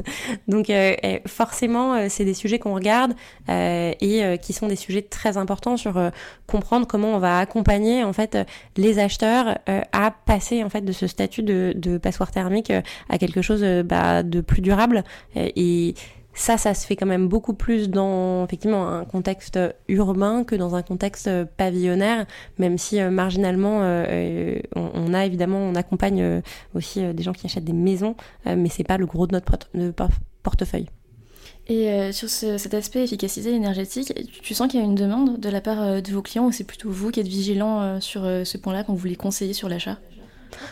Donc 0.47 0.69
euh, 0.69 0.95
forcément, 1.25 1.93
euh, 1.93 2.07
c'est 2.09 2.25
des 2.25 2.33
sujets 2.33 2.59
qu'on 2.59 2.75
regarde 2.75 3.13
et 3.47 4.37
qui 4.41 4.53
sont 4.53 4.67
des 4.67 4.75
sujets 4.75 5.01
très 5.01 5.37
importants 5.37 5.77
sur 5.77 6.11
comprendre 6.47 6.87
comment 6.87 7.15
on 7.15 7.19
va 7.19 7.39
accompagner 7.39 8.03
en 8.03 8.13
fait 8.13 8.37
les 8.75 8.99
acheteurs 8.99 9.57
à 9.91 10.11
passer 10.11 10.63
en 10.63 10.69
fait 10.69 10.81
de 10.81 10.91
ce 10.91 11.07
statut 11.07 11.43
de, 11.43 11.73
de 11.75 11.97
passoire 11.97 12.31
thermique 12.31 12.71
à 13.09 13.17
quelque 13.17 13.41
chose 13.41 13.63
bah, 13.85 14.23
de 14.23 14.41
plus 14.41 14.61
durable. 14.61 15.03
et 15.35 15.93
ça, 16.35 16.57
ça 16.57 16.73
se 16.73 16.85
fait 16.85 16.97
quand 16.97 17.05
même 17.05 17.27
beaucoup 17.27 17.53
plus 17.53 17.89
dans 17.89 18.45
effectivement 18.45 18.89
un 18.89 19.05
contexte 19.05 19.57
urbain 19.87 20.43
que 20.43 20.55
dans 20.55 20.75
un 20.75 20.83
contexte 20.83 21.29
pavillonnaire, 21.57 22.25
même 22.59 22.77
si 22.77 22.99
euh, 22.99 23.09
marginalement 23.09 23.81
euh, 23.81 24.05
euh, 24.07 24.59
on, 24.75 25.13
a 25.13 25.25
évidemment, 25.25 25.59
on 25.59 25.75
accompagne 25.75 26.41
aussi 26.75 27.01
des 27.13 27.23
gens 27.23 27.31
qui 27.31 27.45
achètent 27.45 27.63
des 27.63 27.73
maisons, 27.73 28.15
mais 28.45 28.67
c'est 28.69 28.83
pas 28.83 28.97
le 28.97 29.05
gros 29.05 29.27
de 29.27 29.39
notre 29.73 30.09
portefeuille. 30.43 30.87
Et 31.67 32.11
sur 32.11 32.29
cet 32.29 32.73
aspect 32.73 33.03
efficacité 33.03 33.49
énergétique, 33.51 34.13
tu 34.43 34.53
sens 34.53 34.67
qu'il 34.67 34.79
y 34.79 34.83
a 34.83 34.85
une 34.85 34.95
demande 34.95 35.39
de 35.39 35.49
la 35.49 35.61
part 35.61 36.01
de 36.01 36.11
vos 36.11 36.21
clients 36.21 36.45
ou 36.45 36.51
c'est 36.51 36.65
plutôt 36.65 36.91
vous 36.91 37.11
qui 37.11 37.21
êtes 37.21 37.27
vigilant 37.27 37.99
sur 38.01 38.23
ce 38.23 38.57
point-là 38.57 38.83
quand 38.83 38.93
vous 38.93 39.07
les 39.07 39.15
conseillez 39.15 39.53
sur 39.53 39.69
l'achat? 39.69 39.97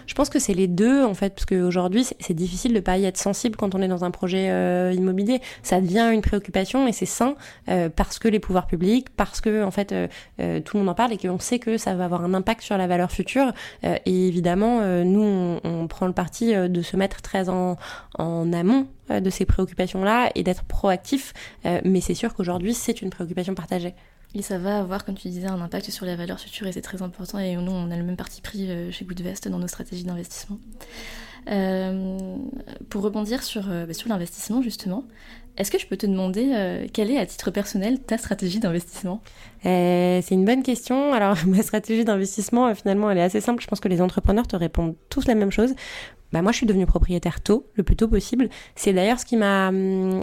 Je 0.07 0.13
pense 0.13 0.29
que 0.29 0.39
c'est 0.39 0.53
les 0.53 0.67
deux 0.67 1.03
en 1.03 1.13
fait, 1.13 1.33
parce 1.33 1.45
qu'aujourd'hui 1.45 2.05
c'est 2.19 2.33
difficile 2.33 2.73
de 2.73 2.79
pas 2.79 2.97
y 2.97 3.05
être 3.05 3.17
sensible 3.17 3.55
quand 3.55 3.75
on 3.75 3.81
est 3.81 3.87
dans 3.87 4.03
un 4.03 4.11
projet 4.11 4.49
euh, 4.49 4.93
immobilier. 4.95 5.41
Ça 5.61 5.81
devient 5.81 6.09
une 6.13 6.21
préoccupation 6.21 6.87
et 6.87 6.91
c'est 6.91 7.05
sain 7.05 7.35
euh, 7.69 7.89
parce 7.89 8.19
que 8.19 8.27
les 8.27 8.39
pouvoirs 8.39 8.67
publics, 8.67 9.09
parce 9.15 9.41
que 9.41 9.63
en 9.63 9.71
fait 9.71 9.91
euh, 9.91 10.59
tout 10.61 10.77
le 10.77 10.79
monde 10.83 10.89
en 10.89 10.95
parle 10.95 11.13
et 11.13 11.17
qu'on 11.17 11.39
sait 11.39 11.59
que 11.59 11.77
ça 11.77 11.95
va 11.95 12.05
avoir 12.05 12.23
un 12.23 12.33
impact 12.33 12.61
sur 12.61 12.77
la 12.77 12.87
valeur 12.87 13.11
future. 13.11 13.51
et 13.83 14.27
évidemment, 14.27 14.81
nous 15.03 15.59
on, 15.63 15.87
prend 15.87 16.07
le 16.07 16.13
parti 16.13 16.53
de 16.53 16.81
se 16.81 16.97
mettre 16.97 17.21
très 17.21 17.49
en, 17.49 17.77
amont 18.17 18.87
de 19.09 19.29
ces 19.29 19.45
préoccupations-là 19.45 20.31
et 20.35 20.43
d'être 20.43 20.63
proactif. 20.63 21.33
mais 21.83 22.01
c'est 22.01 22.13
sûr 22.13 22.33
qu'aujourd'hui 22.33 22.73
c'est 22.73 23.01
une 23.01 23.09
préoccupation 23.09 23.55
partagée. 23.55 23.95
Et 24.35 24.41
ça 24.41 24.57
va 24.57 24.79
avoir, 24.79 25.05
comme 25.05 25.15
tu 25.15 25.27
disais, 25.27 25.47
un 25.47 25.61
impact 25.61 25.91
sur 25.91 26.05
la 26.05 26.15
valeur 26.15 26.39
future 26.39 26.65
et 26.65 26.71
c'est 26.71 26.81
très 26.81 27.01
important. 27.03 27.37
Et 27.37 27.55
nous, 27.55 27.71
on 27.71 27.91
a 27.91 27.95
le 27.95 28.03
même 28.03 28.15
parti 28.15 28.41
pris 28.41 28.69
euh, 28.69 28.91
chez 28.91 29.05
Goodvest 29.05 29.47
dans 29.47 29.59
nos 29.59 29.67
stratégies 29.67 30.05
d'investissement. 30.05 30.57
Euh, 31.49 32.37
pour 32.89 33.03
rebondir 33.03 33.43
sur, 33.43 33.69
euh, 33.69 33.85
bah, 33.85 33.93
sur 33.93 34.09
l'investissement, 34.09 34.61
justement, 34.63 35.03
est-ce 35.57 35.69
que 35.69 35.77
je 35.77 35.85
peux 35.85 35.97
te 35.97 36.07
demander 36.07 36.87
quelle 36.93 37.11
est, 37.11 37.19
à 37.19 37.27
titre 37.27 37.51
personnel, 37.51 37.99
ta 37.99 38.17
stratégie 38.17 38.59
d'investissement? 38.59 39.21
C'est 39.61 40.31
une 40.31 40.45
bonne 40.45 40.63
question. 40.63 41.13
Alors, 41.13 41.37
ma 41.45 41.61
stratégie 41.61 42.03
d'investissement, 42.03 42.73
finalement, 42.73 43.11
elle 43.11 43.19
est 43.19 43.23
assez 43.23 43.39
simple. 43.39 43.61
Je 43.61 43.67
pense 43.67 43.79
que 43.79 43.87
les 43.87 44.01
entrepreneurs 44.01 44.47
te 44.47 44.55
répondent 44.55 44.95
tous 45.09 45.27
la 45.27 45.35
même 45.35 45.51
chose. 45.51 45.75
Bah, 46.31 46.41
moi, 46.41 46.51
je 46.51 46.57
suis 46.57 46.65
devenue 46.65 46.87
propriétaire 46.87 47.41
tôt, 47.41 47.67
le 47.75 47.83
plus 47.83 47.95
tôt 47.95 48.07
possible. 48.07 48.49
C'est 48.75 48.93
d'ailleurs 48.93 49.19
ce 49.19 49.25
qui 49.25 49.37
m'a 49.37 49.67
hum, 49.67 50.21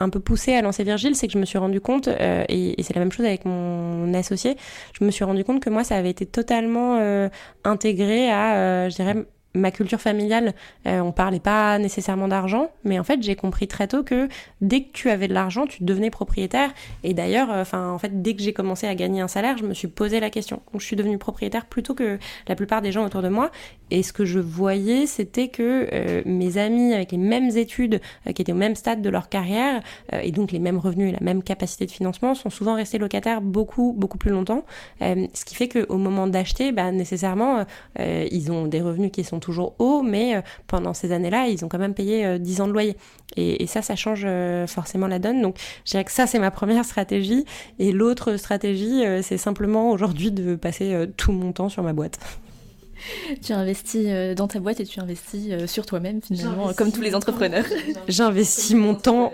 un 0.00 0.08
peu 0.08 0.18
poussé 0.18 0.54
à 0.54 0.62
lancer 0.62 0.82
Virgile, 0.82 1.14
c'est 1.14 1.26
que 1.26 1.32
je 1.32 1.38
me 1.38 1.44
suis 1.44 1.58
rendu 1.58 1.80
compte, 1.80 2.08
euh, 2.08 2.44
et, 2.48 2.82
c'est 2.82 2.94
la 2.94 3.00
même 3.00 3.12
chose 3.12 3.26
avec 3.26 3.44
mon 3.44 4.12
associé, 4.14 4.56
je 4.98 5.04
me 5.04 5.10
suis 5.10 5.24
rendu 5.24 5.44
compte 5.44 5.62
que 5.62 5.70
moi, 5.70 5.84
ça 5.84 5.96
avait 5.96 6.10
été 6.10 6.26
totalement 6.26 6.96
euh, 6.98 7.28
intégré 7.64 8.30
à, 8.30 8.56
euh, 8.56 8.90
je 8.90 8.96
dirais, 8.96 9.14
ma 9.54 9.70
culture 9.70 10.00
familiale, 10.00 10.54
euh, 10.86 11.00
on 11.00 11.12
parlait 11.12 11.40
pas 11.40 11.78
nécessairement 11.78 12.28
d'argent, 12.28 12.70
mais 12.84 12.98
en 12.98 13.04
fait 13.04 13.22
j'ai 13.22 13.34
compris 13.34 13.66
très 13.66 13.88
tôt 13.88 14.04
que 14.04 14.28
dès 14.60 14.82
que 14.82 14.92
tu 14.92 15.10
avais 15.10 15.26
de 15.26 15.34
l'argent, 15.34 15.66
tu 15.66 15.82
devenais 15.82 16.10
propriétaire. 16.10 16.70
Et 17.02 17.14
d'ailleurs, 17.14 17.50
euh, 17.50 17.62
enfin 17.62 17.90
en 17.90 17.98
fait 17.98 18.22
dès 18.22 18.34
que 18.34 18.42
j'ai 18.42 18.52
commencé 18.52 18.86
à 18.86 18.94
gagner 18.94 19.20
un 19.20 19.28
salaire, 19.28 19.58
je 19.58 19.64
me 19.64 19.74
suis 19.74 19.88
posé 19.88 20.20
la 20.20 20.30
question. 20.30 20.62
Donc 20.72 20.80
je 20.80 20.86
suis 20.86 20.96
devenue 20.96 21.18
propriétaire 21.18 21.66
plutôt 21.66 21.94
que 21.94 22.18
la 22.46 22.54
plupart 22.54 22.80
des 22.80 22.92
gens 22.92 23.04
autour 23.04 23.22
de 23.22 23.28
moi. 23.28 23.50
Et 23.90 24.04
ce 24.04 24.12
que 24.12 24.24
je 24.24 24.38
voyais, 24.38 25.06
c'était 25.06 25.48
que 25.48 25.88
euh, 25.92 26.22
mes 26.24 26.58
amis 26.58 26.94
avec 26.94 27.10
les 27.10 27.18
mêmes 27.18 27.50
études, 27.56 28.00
qui 28.34 28.42
étaient 28.42 28.52
au 28.52 28.56
même 28.56 28.76
stade 28.76 29.02
de 29.02 29.10
leur 29.10 29.28
carrière, 29.28 29.82
et 30.12 30.30
donc 30.30 30.52
les 30.52 30.60
mêmes 30.60 30.78
revenus 30.78 31.08
et 31.08 31.12
la 31.12 31.20
même 31.20 31.42
capacité 31.42 31.86
de 31.86 31.90
financement, 31.90 32.34
sont 32.34 32.50
souvent 32.50 32.74
restés 32.74 32.98
locataires 32.98 33.40
beaucoup 33.40 33.92
beaucoup 33.96 34.18
plus 34.18 34.30
longtemps. 34.30 34.64
ce 35.00 35.44
qui 35.44 35.56
fait 35.56 35.68
qu'au 35.68 35.96
moment 35.96 36.28
d'acheter, 36.28 36.70
bah, 36.70 36.92
nécessairement, 36.92 37.64
ils 37.98 38.52
ont 38.52 38.66
des 38.66 38.80
revenus 38.80 39.10
qui 39.10 39.24
sont 39.24 39.39
toujours 39.40 39.74
haut, 39.78 40.02
mais 40.02 40.36
euh, 40.36 40.40
pendant 40.66 40.94
ces 40.94 41.12
années-là, 41.12 41.48
ils 41.48 41.64
ont 41.64 41.68
quand 41.68 41.78
même 41.78 41.94
payé 41.94 42.38
10 42.38 42.60
euh, 42.60 42.64
ans 42.64 42.68
de 42.68 42.72
loyer. 42.72 42.96
Et, 43.36 43.66
ça, 43.66 43.82
ça 43.82 43.96
change 43.96 44.22
euh, 44.24 44.66
forcément 44.66 45.06
la 45.06 45.18
donne. 45.18 45.40
Donc, 45.42 45.56
je 45.84 45.92
dirais 45.92 46.04
que 46.04 46.12
ça, 46.12 46.26
c'est 46.26 46.38
ma 46.38 46.50
première 46.50 46.84
stratégie. 46.84 47.44
Et 47.78 47.92
l'autre 47.92 48.36
stratégie, 48.36 49.02
c'est 49.22 49.38
simplement 49.38 49.90
aujourd'hui 49.90 50.30
de 50.32 50.56
passer 50.56 51.06
tout 51.16 51.32
mon 51.32 51.52
temps 51.52 51.68
sur 51.68 51.82
ma 51.82 51.92
boîte. 51.92 52.18
tu 53.42 53.52
investis 53.52 54.06
dans 54.36 54.48
ta 54.48 54.60
boîte 54.60 54.80
et 54.80 54.84
tu 54.84 55.00
investis 55.00 55.66
sur 55.66 55.86
toi-même 55.86 56.20
finalement, 56.22 56.72
comme 56.74 56.92
tous 56.92 57.02
les 57.02 57.14
entrepreneurs. 57.14 57.64
J'investis 58.08 58.74
mon 58.74 58.94
temps, 58.94 59.32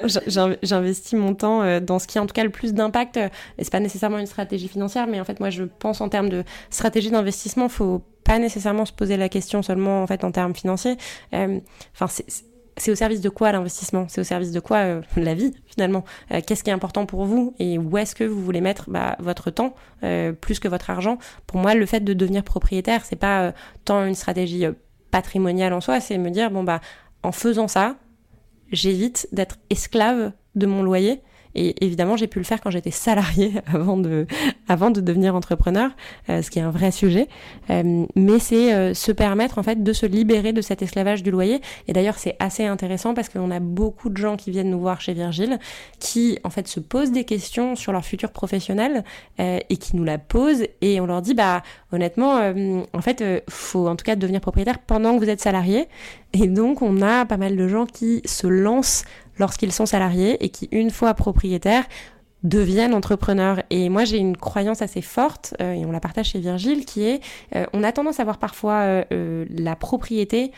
j'investis 0.63 1.19
mon 1.19 1.35
temps 1.35 1.81
dans 1.81 1.99
ce 1.99 2.07
qui 2.07 2.19
a 2.19 2.23
en 2.23 2.27
tout 2.27 2.35
cas 2.35 2.45
le 2.45 2.51
plus 2.51 2.75
d'impact. 2.75 3.17
Et 3.17 3.65
c'est 3.65 3.71
pas 3.71 3.81
nécessairement 3.81 4.19
une 4.19 4.27
stratégie 4.27 4.69
financière, 4.69 5.07
mais 5.07 5.21
en 5.21 5.25
fait 5.25 5.41
moi 5.41 5.51
je 5.51 5.65
pense 5.65 6.01
en 6.01 6.09
termes 6.09 6.29
de 6.29 6.45
stratégie 6.71 7.11
d'investissement, 7.11 7.69
faut 7.69 8.03
pas 8.27 8.39
nécessairement 8.39 8.85
se 8.85 8.93
poser 8.93 9.17
la 9.17 9.29
question 9.29 9.63
seulement 9.63 10.03
en 10.03 10.07
fait 10.07 10.25
en 10.25 10.33
termes 10.33 10.55
financiers. 10.55 10.97
Euh, 11.33 11.61
enfin, 11.95 12.09
c'est 12.09 12.45
au 12.89 12.95
service 12.95 13.21
de 13.21 13.29
quoi 13.29 13.53
l'investissement? 13.53 14.07
C'est 14.09 14.21
au 14.21 14.25
service 14.25 14.53
de 14.53 14.61
quoi 14.61 14.79
euh, 14.79 15.03
la 15.17 15.35
vie 15.35 15.55
finalement? 15.67 16.05
Euh, 16.33 16.41
Qu'est-ce 16.47 16.63
qui 16.63 16.71
est 16.71 16.75
important 16.75 17.07
pour 17.07 17.25
vous? 17.25 17.55
Et 17.59 17.79
où 17.79 17.97
est-ce 17.99 18.15
que 18.15 18.25
vous 18.25 18.43
voulez 18.43 18.61
mettre 18.61 18.91
bah, 18.91 19.17
votre 19.19 19.51
temps 19.51 19.75
plus 20.41 20.61
que 20.61 20.69
votre 20.69 20.91
argent? 20.91 21.19
Pour 21.47 21.59
moi, 21.59 21.75
le 21.75 21.87
fait 21.87 22.01
de 22.01 22.13
devenir 22.13 22.45
propriétaire, 22.45 23.05
c'est 23.05 23.17
pas 23.17 23.53
tant 23.85 24.05
une 24.05 24.15
stratégie 24.15 24.67
patrimoniale 25.11 25.73
en 25.73 25.81
soi, 25.81 26.01
c'est 26.01 26.19
me 26.19 26.31
dire 26.31 26.51
bon 26.51 26.63
bah 26.63 26.81
en 27.23 27.33
faisant 27.33 27.69
ça, 27.69 27.97
j'évite 28.71 29.29
d'être 29.33 29.57
esclave 29.71 30.33
de 30.55 30.67
mon 30.67 30.83
loyer 30.83 31.23
Et 31.57 31.85
évidemment, 31.85 32.17
j'ai 32.17 32.27
pu 32.27 32.39
le 32.39 32.45
faire 32.45 32.61
quand 32.61 32.71
j'étais 32.71 32.91
salarié 32.91 33.55
avant 33.67 33.97
de, 33.97 34.27
avant 34.69 34.91
de 34.91 35.01
devenir 35.01 35.35
entrepreneur, 35.35 35.91
euh, 36.29 36.43
ce 36.43 36.51
qui 36.51 36.59
est 36.59 36.63
un 36.63 36.71
vrai 36.71 36.91
sujet. 36.91 37.29
Euh, 37.71 38.07
mais 38.15 38.39
c'est 38.39 38.75
euh, 38.75 38.95
se 38.95 39.11
permettre 39.11 39.59
en 39.59 39.63
fait 39.63 39.83
de 39.83 39.93
se 39.93 40.07
libérer 40.07 40.53
de 40.53 40.61
cet 40.61 40.83
esclavage 40.83 41.23
du 41.23 41.31
loyer. 41.31 41.61
Et 41.89 41.93
d'ailleurs, 41.93 42.19
c'est 42.19 42.37
assez 42.39 42.67
intéressant 42.67 43.15
parce 43.15 43.31
qu'on 43.31 43.51
a 43.51 43.59
beaucoup 43.59 44.11
de 44.11 44.19
gens 44.19 44.37
qui 44.37 44.51
viennent 44.51 44.71
nous 44.71 44.81
voir 44.81 45.01
chez 45.01 45.15
Virgile, 45.15 45.59
qui 45.99 46.39
en 46.45 46.51
fait 46.51 46.69
se 46.69 46.79
posent 46.79 47.11
des 47.11 47.25
questions 47.25 47.75
sur 47.75 47.93
leur 47.93 48.05
futur 48.05 48.31
professionnel 48.31 49.03
et 49.39 49.77
qui 49.79 49.97
nous 49.97 50.05
la 50.05 50.19
posent 50.19 50.65
et 50.83 51.01
on 51.01 51.07
leur 51.07 51.23
dit 51.23 51.35
bah 51.35 51.63
honnêtement, 51.93 52.53
en 52.93 53.01
fait, 53.01 53.25
faut 53.49 53.89
en 53.89 53.97
tout 53.97 54.05
cas 54.05 54.17
devenir 54.17 54.41
propriétaire 54.41 54.79
pendant 54.79 55.15
que 55.15 55.25
vous 55.25 55.31
êtes 55.31 55.41
salarié. 55.41 55.89
Et 56.33 56.49
donc, 56.49 56.83
on 56.83 57.01
a 57.03 57.25
pas 57.25 57.37
mal 57.37 57.57
de 57.57 57.69
gens 57.69 57.87
qui 57.87 58.21
se 58.25 58.47
lancent 58.47 59.05
lorsqu'ils 59.39 59.73
sont 59.73 59.87
salariés 59.87 60.43
et 60.45 60.49
qui, 60.49 60.69
une 60.73 60.91
fois 60.91 61.15
propriétaires, 61.15 61.85
deviennent 62.43 62.95
entrepreneurs. 62.95 63.63
Et 63.71 63.89
moi, 63.89 64.05
j'ai 64.05 64.19
une 64.19 64.37
croyance 64.37 64.83
assez 64.83 65.03
forte, 65.03 65.55
euh, 65.61 65.73
et 65.73 65.85
on 65.85 65.93
la 65.93 66.01
partage 66.01 66.27
chez 66.27 66.39
Virgile, 66.39 66.85
qui 66.85 67.05
est, 67.05 67.21
euh, 67.55 67.67
on 67.73 67.83
a 67.83 67.93
tendance 67.93 68.21
à 68.21 68.25
voir 68.25 68.39
parfois 68.39 69.05
euh, 69.13 69.45
la 69.51 69.77
propriété 69.77 70.53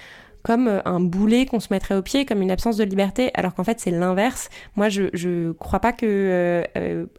comme 0.44 0.80
un 0.84 1.00
boulet 1.00 1.46
qu'on 1.46 1.60
se 1.60 1.66
mettrait 1.70 1.96
au 1.96 2.00
pied, 2.00 2.24
comme 2.24 2.40
une 2.40 2.50
absence 2.50 2.76
de 2.76 2.84
liberté, 2.84 3.32
alors 3.34 3.54
qu'en 3.54 3.64
fait 3.64 3.80
c'est 3.80 3.90
l'inverse. 3.90 4.48
Moi 4.76 4.88
je, 4.88 5.10
je 5.12 5.50
crois 5.52 5.80
pas 5.80 5.92
que 5.92 6.64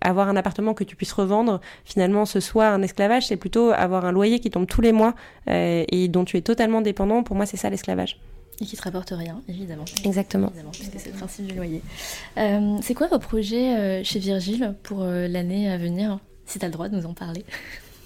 avoir 0.02 0.30
un 0.30 0.38
appartement 0.38 0.74
que 0.74 0.86
tu 0.86 0.95
puisses 0.95 1.12
revendre, 1.12 1.60
finalement 1.84 2.26
ce 2.26 2.39
soit 2.39 2.69
un 2.69 2.82
esclavage, 2.82 3.28
c'est 3.28 3.36
plutôt 3.36 3.72
avoir 3.72 4.06
un 4.06 4.13
loyer 4.13 4.39
qui 4.39 4.50
tombe 4.50 4.65
tous 4.65 4.82
les 4.82 4.93
mois 4.93 5.13
et 5.48 6.08
dont 6.08 6.24
tu 6.24 6.38
es 6.38 6.41
totalement 6.41 6.82
dépendant. 6.82 7.22
Pour 7.22 7.36
moi 7.36 7.45
c'est 7.45 7.58
ça 7.58 7.69
l'esclavage. 7.69 8.17
Et 8.62 8.65
qui 8.65 8.76
te 8.76 8.82
rapporte 8.82 9.12
rien, 9.12 9.41
évidemment. 9.48 9.86
Exactement. 10.04 10.52
puisque 10.72 11.00
c'est 11.00 11.12
le 11.12 11.17
principe 11.17 11.48
du 11.48 11.56
loyer. 11.56 11.82
Euh, 12.38 12.78
c'est 12.82 12.93
quoi 12.93 13.08
vos 13.08 13.19
projets 13.19 13.78
euh, 13.78 14.04
chez 14.04 14.19
Virgile 14.19 14.76
pour 14.84 15.02
euh, 15.02 15.28
l'année 15.28 15.72
à 15.72 15.78
venir 15.78 16.19
Si 16.45 16.60
tu 16.60 16.65
as 16.65 16.67
le 16.67 16.74
droit 16.74 16.89
de 16.89 16.98
nous 16.98 17.06
en 17.06 17.13
parler? 17.13 17.45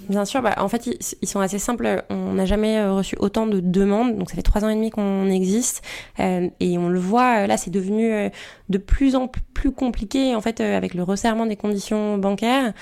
Bien 0.10 0.26
sûr, 0.26 0.42
bah, 0.42 0.56
en 0.58 0.68
fait, 0.68 0.88
ils, 1.22 1.28
sont 1.28 1.40
assez 1.40 1.58
simples. 1.58 2.04
On 2.10 2.34
n'a 2.34 2.46
jamais 2.46 2.86
reçu 2.86 3.16
autant 3.20 3.48
de 3.48 3.62
demandes, 3.62 4.18
donc 4.18 4.30
ça 4.30 4.36
fait 4.36 4.44
trois 4.44 4.64
ans 4.66 4.70
et 4.70 4.76
demi 4.76 4.90
qu'on 4.90 5.30
existe, 5.30 5.82
et 6.20 6.78
on 6.78 6.90
le 6.90 7.00
voit. 7.00 7.48
Là, 7.48 7.56
c'est 7.56 7.72
devenu 7.72 8.30
de 8.68 8.78
plus 8.78 9.16
en 9.16 9.30
plus 9.30 9.72
compliqué, 9.72 10.36
en 10.36 10.42
fait, 10.42 10.60
avec 10.60 10.94
le 10.94 11.04
resserrement 11.04 11.46
des 11.46 11.56
conditions 11.56 12.18
bancaires, 12.18 12.74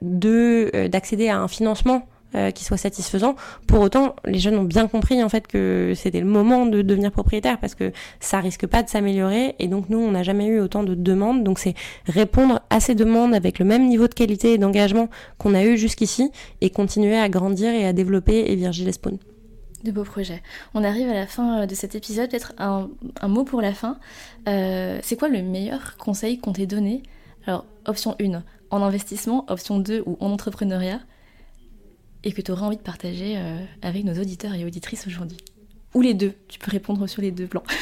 de 0.00 0.86
d'accéder 0.86 1.28
à 1.28 1.40
un 1.40 1.48
financement 1.48 2.08
euh, 2.34 2.50
qui 2.50 2.64
soit 2.64 2.76
satisfaisant. 2.76 3.36
Pour 3.66 3.80
autant, 3.80 4.14
les 4.24 4.38
jeunes 4.38 4.56
ont 4.56 4.64
bien 4.64 4.88
compris 4.88 5.22
en 5.22 5.28
fait 5.28 5.46
que 5.46 5.92
c'était 5.94 6.20
le 6.20 6.26
moment 6.26 6.66
de 6.66 6.82
devenir 6.82 7.10
propriétaire 7.10 7.58
parce 7.58 7.74
que 7.74 7.92
ça 8.20 8.40
risque 8.40 8.66
pas 8.66 8.82
de 8.82 8.88
s'améliorer 8.88 9.54
et 9.58 9.68
donc 9.68 9.88
nous 9.88 9.98
on 9.98 10.12
n'a 10.12 10.22
jamais 10.22 10.46
eu 10.46 10.60
autant 10.60 10.82
de 10.82 10.94
demandes. 10.94 11.44
Donc 11.44 11.58
c'est 11.58 11.74
répondre 12.06 12.60
à 12.70 12.80
ces 12.80 12.94
demandes 12.94 13.34
avec 13.34 13.58
le 13.58 13.64
même 13.64 13.86
niveau 13.86 14.08
de 14.08 14.14
qualité 14.14 14.54
et 14.54 14.58
d'engagement 14.58 15.08
qu'on 15.38 15.54
a 15.54 15.64
eu 15.64 15.76
jusqu'ici 15.76 16.30
et 16.60 16.70
continuer 16.70 17.16
à 17.16 17.28
grandir 17.28 17.72
et 17.72 17.86
à 17.86 17.92
développer 17.92 18.50
et 18.50 18.56
Virgile 18.56 18.92
Spawn. 18.92 19.18
De 19.84 19.90
beaux 19.90 20.04
projets. 20.04 20.42
On 20.74 20.84
arrive 20.84 21.08
à 21.08 21.14
la 21.14 21.26
fin 21.26 21.62
euh, 21.62 21.66
de 21.66 21.74
cet 21.74 21.96
épisode. 21.96 22.30
Peut-être 22.30 22.52
un, 22.58 22.88
un, 23.20 23.28
mot 23.28 23.42
pour 23.42 23.60
la 23.60 23.74
fin. 23.74 23.98
Euh, 24.48 24.98
c'est 25.02 25.16
quoi 25.16 25.28
le 25.28 25.42
meilleur 25.42 25.96
conseil 25.96 26.38
qu'on 26.38 26.52
t'ait 26.52 26.66
donné? 26.66 27.02
Alors, 27.46 27.64
option 27.86 28.14
1, 28.20 28.44
en 28.70 28.82
investissement. 28.82 29.44
Option 29.48 29.80
2, 29.80 30.04
ou 30.06 30.16
en 30.20 30.30
entrepreneuriat 30.30 31.00
et 32.24 32.32
que 32.32 32.40
tu 32.40 32.52
auras 32.52 32.66
envie 32.66 32.76
de 32.76 32.82
partager 32.82 33.34
euh, 33.36 33.58
avec 33.82 34.04
nos 34.04 34.14
auditeurs 34.14 34.54
et 34.54 34.64
auditrices 34.64 35.06
aujourd'hui 35.06 35.38
Ou 35.94 36.02
les 36.02 36.14
deux, 36.14 36.32
tu 36.48 36.58
peux 36.58 36.70
répondre 36.70 37.06
sur 37.06 37.22
les 37.22 37.30
deux 37.30 37.46
plans. 37.46 37.64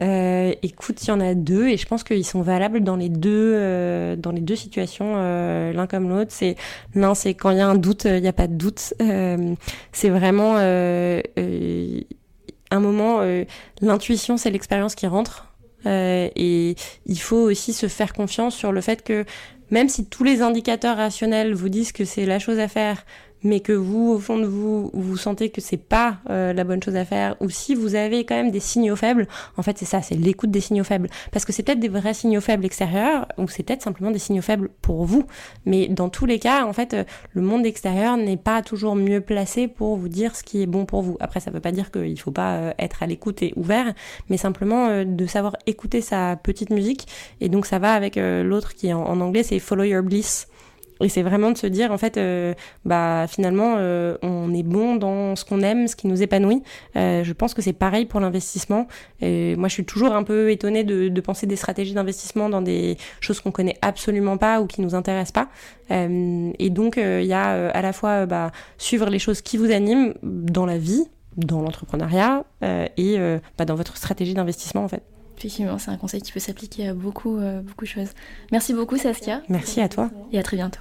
Euh, 0.00 0.54
écoute, 0.62 1.04
il 1.04 1.08
y 1.08 1.10
en 1.12 1.20
a 1.20 1.34
deux 1.34 1.68
et 1.68 1.76
je 1.76 1.86
pense 1.86 2.02
qu'ils 2.02 2.24
sont 2.24 2.40
valables 2.40 2.82
dans 2.82 2.96
les 2.96 3.10
deux, 3.10 3.52
euh, 3.54 4.16
dans 4.16 4.32
les 4.32 4.40
deux 4.40 4.56
situations, 4.56 5.14
l'un 5.14 5.86
comme 5.86 6.08
l'autre. 6.08 6.32
C'est 6.32 6.56
l'un, 6.94 7.14
c'est 7.14 7.34
quand 7.34 7.50
il 7.50 7.58
y 7.58 7.60
a 7.60 7.68
un 7.68 7.76
doute, 7.76 8.06
il 8.06 8.20
n'y 8.22 8.26
a 8.26 8.32
pas 8.32 8.48
de 8.48 8.54
doute. 8.54 8.94
c'est 9.92 10.08
vraiment 10.08 10.56
un 10.56 11.20
moment. 12.80 13.20
L'intuition, 13.80 14.38
c'est 14.38 14.50
l'expérience 14.50 14.96
qui 14.96 15.06
rentre. 15.06 15.54
et 15.86 16.74
il 17.06 17.20
faut 17.20 17.42
aussi 17.42 17.72
se 17.72 17.86
faire 17.86 18.12
confiance 18.14 18.56
sur 18.56 18.72
le 18.72 18.80
fait 18.80 19.04
que 19.04 19.24
même 19.72 19.88
si 19.88 20.06
tous 20.06 20.22
les 20.22 20.42
indicateurs 20.42 20.96
rationnels 20.96 21.54
vous 21.54 21.70
disent 21.70 21.92
que 21.92 22.04
c'est 22.04 22.26
la 22.26 22.38
chose 22.38 22.58
à 22.58 22.68
faire, 22.68 23.04
mais 23.44 23.60
que 23.60 23.72
vous, 23.72 24.12
au 24.12 24.18
fond 24.18 24.38
de 24.38 24.46
vous, 24.46 24.90
vous 24.92 25.16
sentez 25.16 25.50
que 25.50 25.60
c'est 25.60 25.76
pas 25.76 26.18
euh, 26.30 26.52
la 26.52 26.64
bonne 26.64 26.82
chose 26.82 26.96
à 26.96 27.04
faire, 27.04 27.36
ou 27.40 27.50
si 27.50 27.74
vous 27.74 27.94
avez 27.94 28.24
quand 28.24 28.34
même 28.34 28.50
des 28.50 28.60
signaux 28.60 28.96
faibles, 28.96 29.26
en 29.56 29.62
fait 29.62 29.78
c'est 29.78 29.84
ça, 29.84 30.02
c'est 30.02 30.14
l'écoute 30.14 30.50
des 30.50 30.60
signaux 30.60 30.84
faibles. 30.84 31.08
Parce 31.30 31.44
que 31.44 31.52
c'est 31.52 31.62
peut-être 31.62 31.80
des 31.80 31.88
vrais 31.88 32.14
signaux 32.14 32.40
faibles 32.40 32.64
extérieurs, 32.64 33.26
ou 33.38 33.48
c'est 33.48 33.62
peut-être 33.62 33.82
simplement 33.82 34.10
des 34.10 34.18
signaux 34.18 34.42
faibles 34.42 34.70
pour 34.80 35.04
vous. 35.04 35.24
Mais 35.66 35.88
dans 35.88 36.08
tous 36.08 36.26
les 36.26 36.38
cas, 36.38 36.64
en 36.64 36.72
fait, 36.72 36.94
euh, 36.94 37.04
le 37.32 37.42
monde 37.42 37.66
extérieur 37.66 38.16
n'est 38.16 38.36
pas 38.36 38.62
toujours 38.62 38.94
mieux 38.94 39.20
placé 39.20 39.68
pour 39.68 39.96
vous 39.96 40.08
dire 40.08 40.36
ce 40.36 40.42
qui 40.42 40.62
est 40.62 40.66
bon 40.66 40.86
pour 40.86 41.02
vous. 41.02 41.16
Après, 41.20 41.40
ça 41.40 41.50
veut 41.50 41.60
pas 41.60 41.72
dire 41.72 41.90
qu'il 41.90 42.18
faut 42.18 42.30
pas 42.30 42.54
euh, 42.54 42.72
être 42.78 43.02
à 43.02 43.06
l'écoute 43.06 43.42
et 43.42 43.52
ouvert, 43.56 43.92
mais 44.28 44.36
simplement 44.36 45.04
de 45.04 45.26
savoir 45.26 45.56
écouter 45.66 46.00
sa 46.00 46.36
petite 46.36 46.70
musique. 46.70 47.06
Et 47.40 47.48
donc 47.48 47.66
ça 47.66 47.78
va 47.78 47.94
avec 47.94 48.16
l'autre 48.16 48.74
qui 48.74 48.92
en 48.92 49.20
anglais 49.20 49.42
c'est 49.42 49.58
Follow 49.58 49.84
Your 49.84 50.02
Bliss. 50.02 50.48
Et 51.02 51.08
c'est 51.08 51.22
vraiment 51.22 51.50
de 51.50 51.58
se 51.58 51.66
dire, 51.66 51.92
en 51.92 51.98
fait, 51.98 52.16
euh, 52.16 52.54
bah 52.84 53.26
finalement, 53.28 53.76
euh, 53.78 54.16
on 54.22 54.52
est 54.54 54.62
bon 54.62 54.96
dans 54.96 55.36
ce 55.36 55.44
qu'on 55.44 55.60
aime, 55.60 55.88
ce 55.88 55.96
qui 55.96 56.06
nous 56.06 56.22
épanouit. 56.22 56.62
Euh, 56.96 57.24
je 57.24 57.32
pense 57.32 57.54
que 57.54 57.62
c'est 57.62 57.72
pareil 57.72 58.06
pour 58.06 58.20
l'investissement. 58.20 58.86
Moi, 59.20 59.68
je 59.68 59.72
suis 59.72 59.84
toujours 59.84 60.14
un 60.14 60.22
peu 60.22 60.50
étonnée 60.50 60.84
de, 60.84 61.08
de 61.08 61.20
penser 61.20 61.46
des 61.46 61.56
stratégies 61.56 61.94
d'investissement 61.94 62.48
dans 62.48 62.62
des 62.62 62.96
choses 63.20 63.40
qu'on 63.40 63.50
connaît 63.50 63.76
absolument 63.82 64.36
pas 64.36 64.60
ou 64.60 64.66
qui 64.66 64.80
nous 64.80 64.94
intéressent 64.94 65.32
pas. 65.32 65.48
et 65.90 66.70
donc, 66.70 66.96
il 66.96 67.24
y 67.24 67.32
a 67.32 67.68
à 67.70 67.82
la 67.82 67.92
fois 67.92 68.26
bah, 68.26 68.50
suivre 68.78 69.08
les 69.10 69.18
choses 69.18 69.40
qui 69.40 69.56
vous 69.56 69.70
animent 69.70 70.14
dans 70.22 70.66
la 70.66 70.78
vie, 70.78 71.04
dans 71.36 71.62
l'entrepreneuriat 71.62 72.44
et 72.62 73.18
bah, 73.58 73.64
dans 73.64 73.76
votre 73.76 73.96
stratégie 73.96 74.34
d'investissement, 74.34 74.84
en 74.84 74.88
fait. 74.88 75.02
Effectivement, 75.38 75.78
c'est 75.78 75.90
un 75.90 75.96
conseil 75.96 76.20
qui 76.20 76.32
peut 76.32 76.40
s'appliquer 76.40 76.88
à 76.88 76.94
beaucoup, 76.94 77.38
beaucoup 77.62 77.84
de 77.84 77.90
choses. 77.90 78.10
Merci 78.50 78.74
beaucoup, 78.74 78.96
Saskia. 78.96 79.42
Merci 79.48 79.80
à 79.80 79.88
toi. 79.88 80.10
Et 80.32 80.38
à 80.38 80.42
très 80.42 80.56
bientôt. 80.56 80.80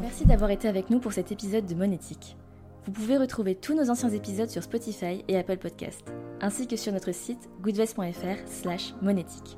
Merci 0.00 0.26
d'avoir 0.26 0.50
été 0.50 0.68
avec 0.68 0.90
nous 0.90 1.00
pour 1.00 1.12
cet 1.12 1.32
épisode 1.32 1.66
de 1.66 1.74
Monétique. 1.74 2.36
Vous 2.84 2.92
pouvez 2.92 3.16
retrouver 3.16 3.54
tous 3.54 3.74
nos 3.74 3.90
anciens 3.90 4.10
épisodes 4.10 4.48
sur 4.48 4.62
Spotify 4.62 5.24
et 5.28 5.38
Apple 5.38 5.56
Podcast, 5.56 6.12
ainsi 6.40 6.66
que 6.66 6.76
sur 6.76 6.92
notre 6.92 7.12
site 7.12 7.48
goodvest.fr 7.62 9.02
monétique. 9.02 9.56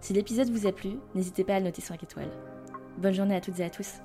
Si 0.00 0.12
l'épisode 0.12 0.50
vous 0.50 0.66
a 0.66 0.72
plu, 0.72 0.90
n'hésitez 1.14 1.44
pas 1.44 1.56
à 1.56 1.58
le 1.60 1.66
noter 1.66 1.82
5 1.82 2.02
étoiles. 2.02 2.30
Bonne 2.98 3.14
journée 3.14 3.36
à 3.36 3.40
toutes 3.40 3.60
et 3.60 3.64
à 3.64 3.70
tous. 3.70 4.00